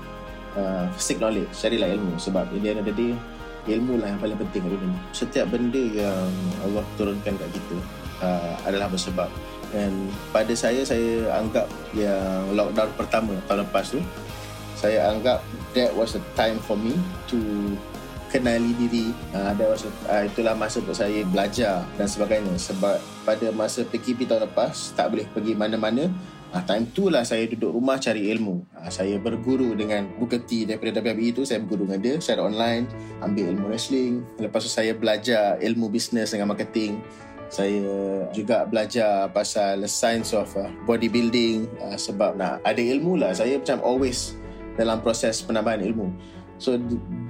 uh, 0.53 0.85
seek 1.01 1.17
knowledge 1.17 1.49
carilah 1.57 1.89
ilmu. 1.89 2.21
Sebab 2.21 2.53
in 2.53 2.61
the 2.61 2.69
end 2.69 2.79
of 2.85 2.87
the 2.89 2.93
day 2.93 3.13
ilmu 3.69 4.01
lah 4.01 4.13
yang 4.13 4.21
paling 4.21 4.39
penting 4.39 4.65
kat 4.65 4.71
dunia 4.81 4.99
setiap 5.13 5.45
benda 5.51 5.83
yang 5.93 6.31
Allah 6.65 6.81
turunkan 6.95 7.33
kat 7.37 7.49
kita 7.53 7.77
uh, 8.21 8.53
adalah 8.69 8.87
bersebab. 8.89 9.29
Dan 9.69 10.09
pada 10.33 10.53
saya 10.57 10.81
saya 10.81 11.29
anggap 11.37 11.69
yang 11.93 12.57
lockdown 12.57 12.89
pertama 12.97 13.33
tahun 13.45 13.65
lepas 13.65 13.93
tu 13.93 14.01
saya 14.73 15.11
anggap 15.11 15.43
that 15.75 15.91
was 15.93 16.15
a 16.17 16.23
time 16.33 16.57
for 16.63 16.73
me 16.79 16.95
to 17.29 17.37
kenali 18.29 18.71
diri 18.77 19.11
uh, 19.33 19.51
that 19.57 19.67
was 19.67 19.83
a, 19.85 19.91
uh, 20.07 20.23
itulah 20.23 20.53
masa 20.53 20.79
untuk 20.79 20.95
saya 20.95 21.25
belajar 21.27 21.83
dan 21.97 22.07
sebagainya 22.07 22.55
sebab 22.55 23.01
pada 23.25 23.49
masa 23.51 23.81
PKP 23.83 24.29
tahun 24.29 24.47
lepas 24.47 24.93
tak 24.93 25.11
boleh 25.11 25.25
pergi 25.33 25.57
mana-mana 25.57 26.07
Ah, 26.49 26.65
time 26.65 26.89
tu 26.97 27.13
lah 27.13 27.21
saya 27.21 27.45
duduk 27.45 27.77
rumah 27.77 28.01
cari 28.01 28.25
ilmu. 28.33 28.65
Ah, 28.73 28.89
saya 28.89 29.21
berguru 29.21 29.77
dengan 29.77 30.09
Bukati 30.17 30.65
daripada 30.65 30.97
WWE 30.97 31.29
tu. 31.29 31.45
Saya 31.45 31.61
berguru 31.61 31.85
dengan 31.85 32.01
dia 32.01 32.15
secara 32.17 32.49
online. 32.49 32.89
Ambil 33.21 33.53
ilmu 33.53 33.69
wrestling. 33.69 34.25
Lepas 34.41 34.65
tu 34.65 34.71
saya 34.73 34.97
belajar 34.97 35.61
ilmu 35.61 35.93
bisnes 35.93 36.33
dengan 36.33 36.49
marketing. 36.49 37.05
Saya 37.53 37.85
juga 38.33 38.65
belajar 38.65 39.29
pasal 39.29 39.85
science 39.85 40.33
of 40.33 40.49
uh, 40.57 40.73
bodybuilding. 40.89 41.69
Uh, 41.85 41.93
sebab 41.93 42.33
nak 42.33 42.65
ada 42.65 42.81
ilmu 42.81 43.21
lah. 43.21 43.29
Saya 43.37 43.61
macam 43.61 43.85
always 43.85 44.33
dalam 44.73 45.05
proses 45.05 45.45
penambahan 45.45 45.85
ilmu. 45.85 46.09
So 46.59 46.75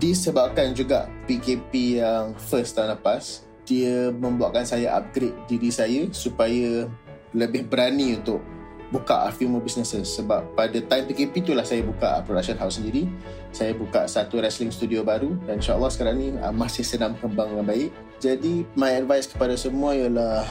disebabkan 0.02 0.74
juga 0.74 1.06
PKP 1.30 2.02
yang 2.02 2.34
first 2.36 2.74
tahun 2.74 2.98
lepas. 2.98 3.46
Dia 3.70 4.10
membuatkan 4.10 4.66
saya 4.66 4.98
upgrade 4.98 5.38
diri 5.46 5.70
saya 5.70 6.10
supaya 6.10 6.90
lebih 7.38 7.70
berani 7.70 8.18
untuk 8.18 8.42
buka 8.90 9.30
more 9.46 9.62
businesses. 9.62 10.10
Sebab 10.18 10.58
pada 10.58 10.82
time 10.82 11.06
PKP 11.06 11.46
itulah 11.46 11.62
saya 11.62 11.86
buka 11.86 12.26
production 12.26 12.58
house 12.58 12.82
sendiri. 12.82 13.06
Saya 13.54 13.78
buka 13.78 14.10
satu 14.10 14.42
wrestling 14.42 14.74
studio 14.74 15.06
baru 15.06 15.38
dan 15.46 15.62
insyaAllah 15.62 15.94
sekarang 15.94 16.16
ni 16.18 16.28
uh, 16.42 16.50
masih 16.50 16.82
sedang 16.82 17.14
berkembang 17.14 17.54
dengan 17.54 17.66
baik. 17.70 17.90
Jadi 18.18 18.66
my 18.74 18.98
advice 18.98 19.30
kepada 19.30 19.54
semua 19.54 19.94
ialah 19.94 20.42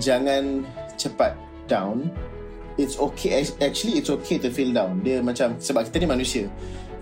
jangan 0.00 0.64
cepat 0.96 1.36
down. 1.68 2.08
It's 2.80 2.96
okay 2.96 3.44
actually 3.60 4.00
it's 4.00 4.08
okay 4.08 4.40
to 4.40 4.48
feel 4.48 4.72
down. 4.72 5.04
Dia 5.04 5.20
macam 5.20 5.60
sebab 5.60 5.84
kita 5.92 6.00
ni 6.00 6.08
manusia 6.08 6.48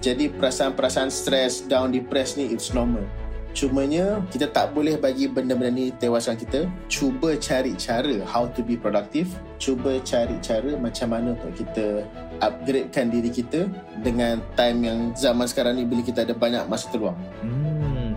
jadi 0.01 0.33
perasaan-perasaan 0.33 1.13
stress 1.13 1.65
down 1.69 1.93
depressed 1.93 2.41
ni 2.41 2.49
it's 2.49 2.73
normal 2.73 3.05
Cumanya 3.51 4.23
kita 4.31 4.47
tak 4.47 4.79
boleh 4.79 4.95
bagi 4.95 5.27
benda-benda 5.27 5.75
ni 5.75 5.91
tewaskan 5.91 6.39
kita. 6.39 6.71
Cuba 6.87 7.35
cari 7.35 7.75
cara 7.75 8.23
how 8.23 8.47
to 8.47 8.63
be 8.63 8.79
productive. 8.79 9.27
Cuba 9.59 9.99
cari 10.07 10.39
cara 10.39 10.79
macam 10.79 11.11
mana 11.11 11.35
untuk 11.35 11.59
kita 11.59 12.07
upgradekan 12.39 13.11
diri 13.11 13.31
kita 13.31 13.67
dengan 14.07 14.39
time 14.55 14.79
yang 14.87 14.99
zaman 15.19 15.51
sekarang 15.51 15.83
ni 15.83 15.85
bila 15.85 16.07
kita 16.07 16.23
ada 16.23 16.31
banyak 16.31 16.63
masa 16.71 16.95
terluang. 16.95 17.19
Hmm. 17.43 17.70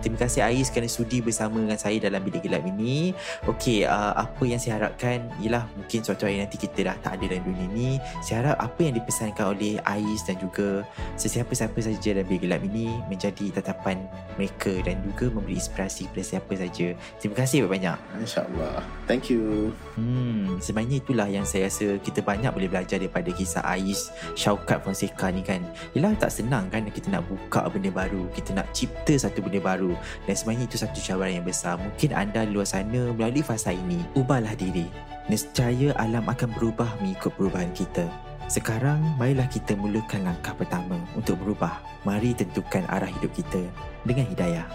Terima 0.04 0.20
kasih 0.20 0.44
Ais 0.44 0.68
kerana 0.68 0.92
sudi 0.92 1.24
bersama 1.24 1.64
dengan 1.64 1.80
saya 1.80 1.96
dalam 1.96 2.20
bilik 2.20 2.44
gelap 2.44 2.68
ini. 2.68 3.16
Okey, 3.48 3.88
uh, 3.88 4.12
apa 4.20 4.44
yang 4.44 4.60
saya 4.60 4.84
harapkan 4.84 5.24
ialah 5.40 5.64
mungkin 5.80 6.04
suatu 6.04 6.28
hari 6.28 6.44
nanti 6.44 6.60
kita 6.60 6.92
dah 6.92 6.96
tak 7.00 7.24
ada 7.24 7.32
dalam 7.32 7.48
dunia 7.48 7.66
ini. 7.72 7.90
Saya 8.20 8.44
harap 8.44 8.58
apa 8.60 8.80
yang 8.84 9.00
dipesankan 9.00 9.56
oleh 9.56 9.80
Ais 9.88 10.28
dan 10.28 10.36
juga 10.44 10.84
sesiapa-siapa 11.16 11.80
saja 11.80 12.20
dalam 12.20 12.28
bilik 12.28 12.44
gelap 12.44 12.62
ini 12.68 12.92
menjadi 13.08 13.56
tatapan 13.56 14.04
mereka 14.36 14.76
dan 14.84 15.00
juga 15.08 15.32
memberi 15.32 15.56
inspirasi 15.56 16.12
kepada 16.12 16.24
siapa 16.36 16.52
saja. 16.60 16.88
Terima 17.24 17.36
kasih 17.40 17.64
banyak. 17.72 17.98
InsyaAllah. 18.20 18.84
Thank 19.08 19.32
you. 19.32 19.72
Hmm, 19.96 20.60
sebenarnya 20.60 21.00
itulah 21.00 21.32
yang 21.32 21.48
saya 21.48 21.72
rasa 21.72 21.96
kita 22.04 22.20
banyak 22.20 22.52
boleh 22.52 22.68
belajar 22.68 23.00
daripada 23.00 23.32
kisah 23.32 23.64
Ais 23.64 24.12
Syaukat 24.36 24.84
Fonseca 24.84 25.32
ni 25.32 25.40
kan. 25.40 25.64
Ialah 25.96 26.20
tak 26.20 26.36
senang 26.36 26.68
kan 26.68 26.84
kita 26.92 27.08
nak 27.08 27.24
buka 27.32 27.72
benda 27.72 27.88
baru, 27.88 28.28
kita 28.36 28.52
nak 28.52 28.68
cipta 28.76 29.16
satu 29.16 29.40
benda 29.40 29.64
baru 29.64 29.93
dan 30.28 30.34
sebenarnya 30.34 30.66
itu 30.70 30.78
satu 30.80 31.00
cabaran 31.00 31.42
yang 31.42 31.48
besar. 31.48 31.80
Mungkin 31.80 32.12
anda 32.14 32.44
di 32.44 32.52
luar 32.54 32.68
sana 32.68 33.12
melalui 33.14 33.44
fasa 33.46 33.72
ini, 33.72 34.02
ubahlah 34.14 34.54
diri. 34.58 34.88
Nescaya 35.32 35.96
alam 35.96 36.28
akan 36.28 36.50
berubah 36.56 37.00
mengikut 37.00 37.32
perubahan 37.40 37.72
kita. 37.72 38.06
Sekarang, 38.52 39.00
marilah 39.16 39.48
kita 39.48 39.74
mulakan 39.74 40.28
langkah 40.28 40.52
pertama 40.54 41.00
untuk 41.16 41.40
berubah. 41.40 41.80
Mari 42.04 42.36
tentukan 42.36 42.84
arah 42.92 43.08
hidup 43.08 43.32
kita 43.32 43.64
dengan 44.04 44.28
hidayah. 44.28 44.68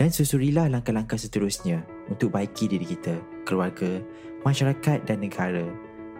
Dan 0.00 0.08
susurilah 0.08 0.72
langkah-langkah 0.72 1.20
seterusnya 1.20 1.84
untuk 2.08 2.32
baiki 2.32 2.66
diri 2.66 2.88
kita, 2.88 3.20
keluarga, 3.44 4.00
masyarakat 4.42 5.04
dan 5.04 5.20
negara, 5.20 5.68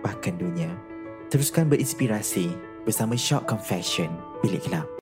bahkan 0.05 0.37
dunia. 0.37 0.71
Teruskan 1.33 1.73
berinspirasi 1.73 2.53
bersama 2.85 3.17
Shock 3.17 3.49
Confession, 3.49 4.13
Bilik 4.45 4.69
Gelap. 4.69 4.87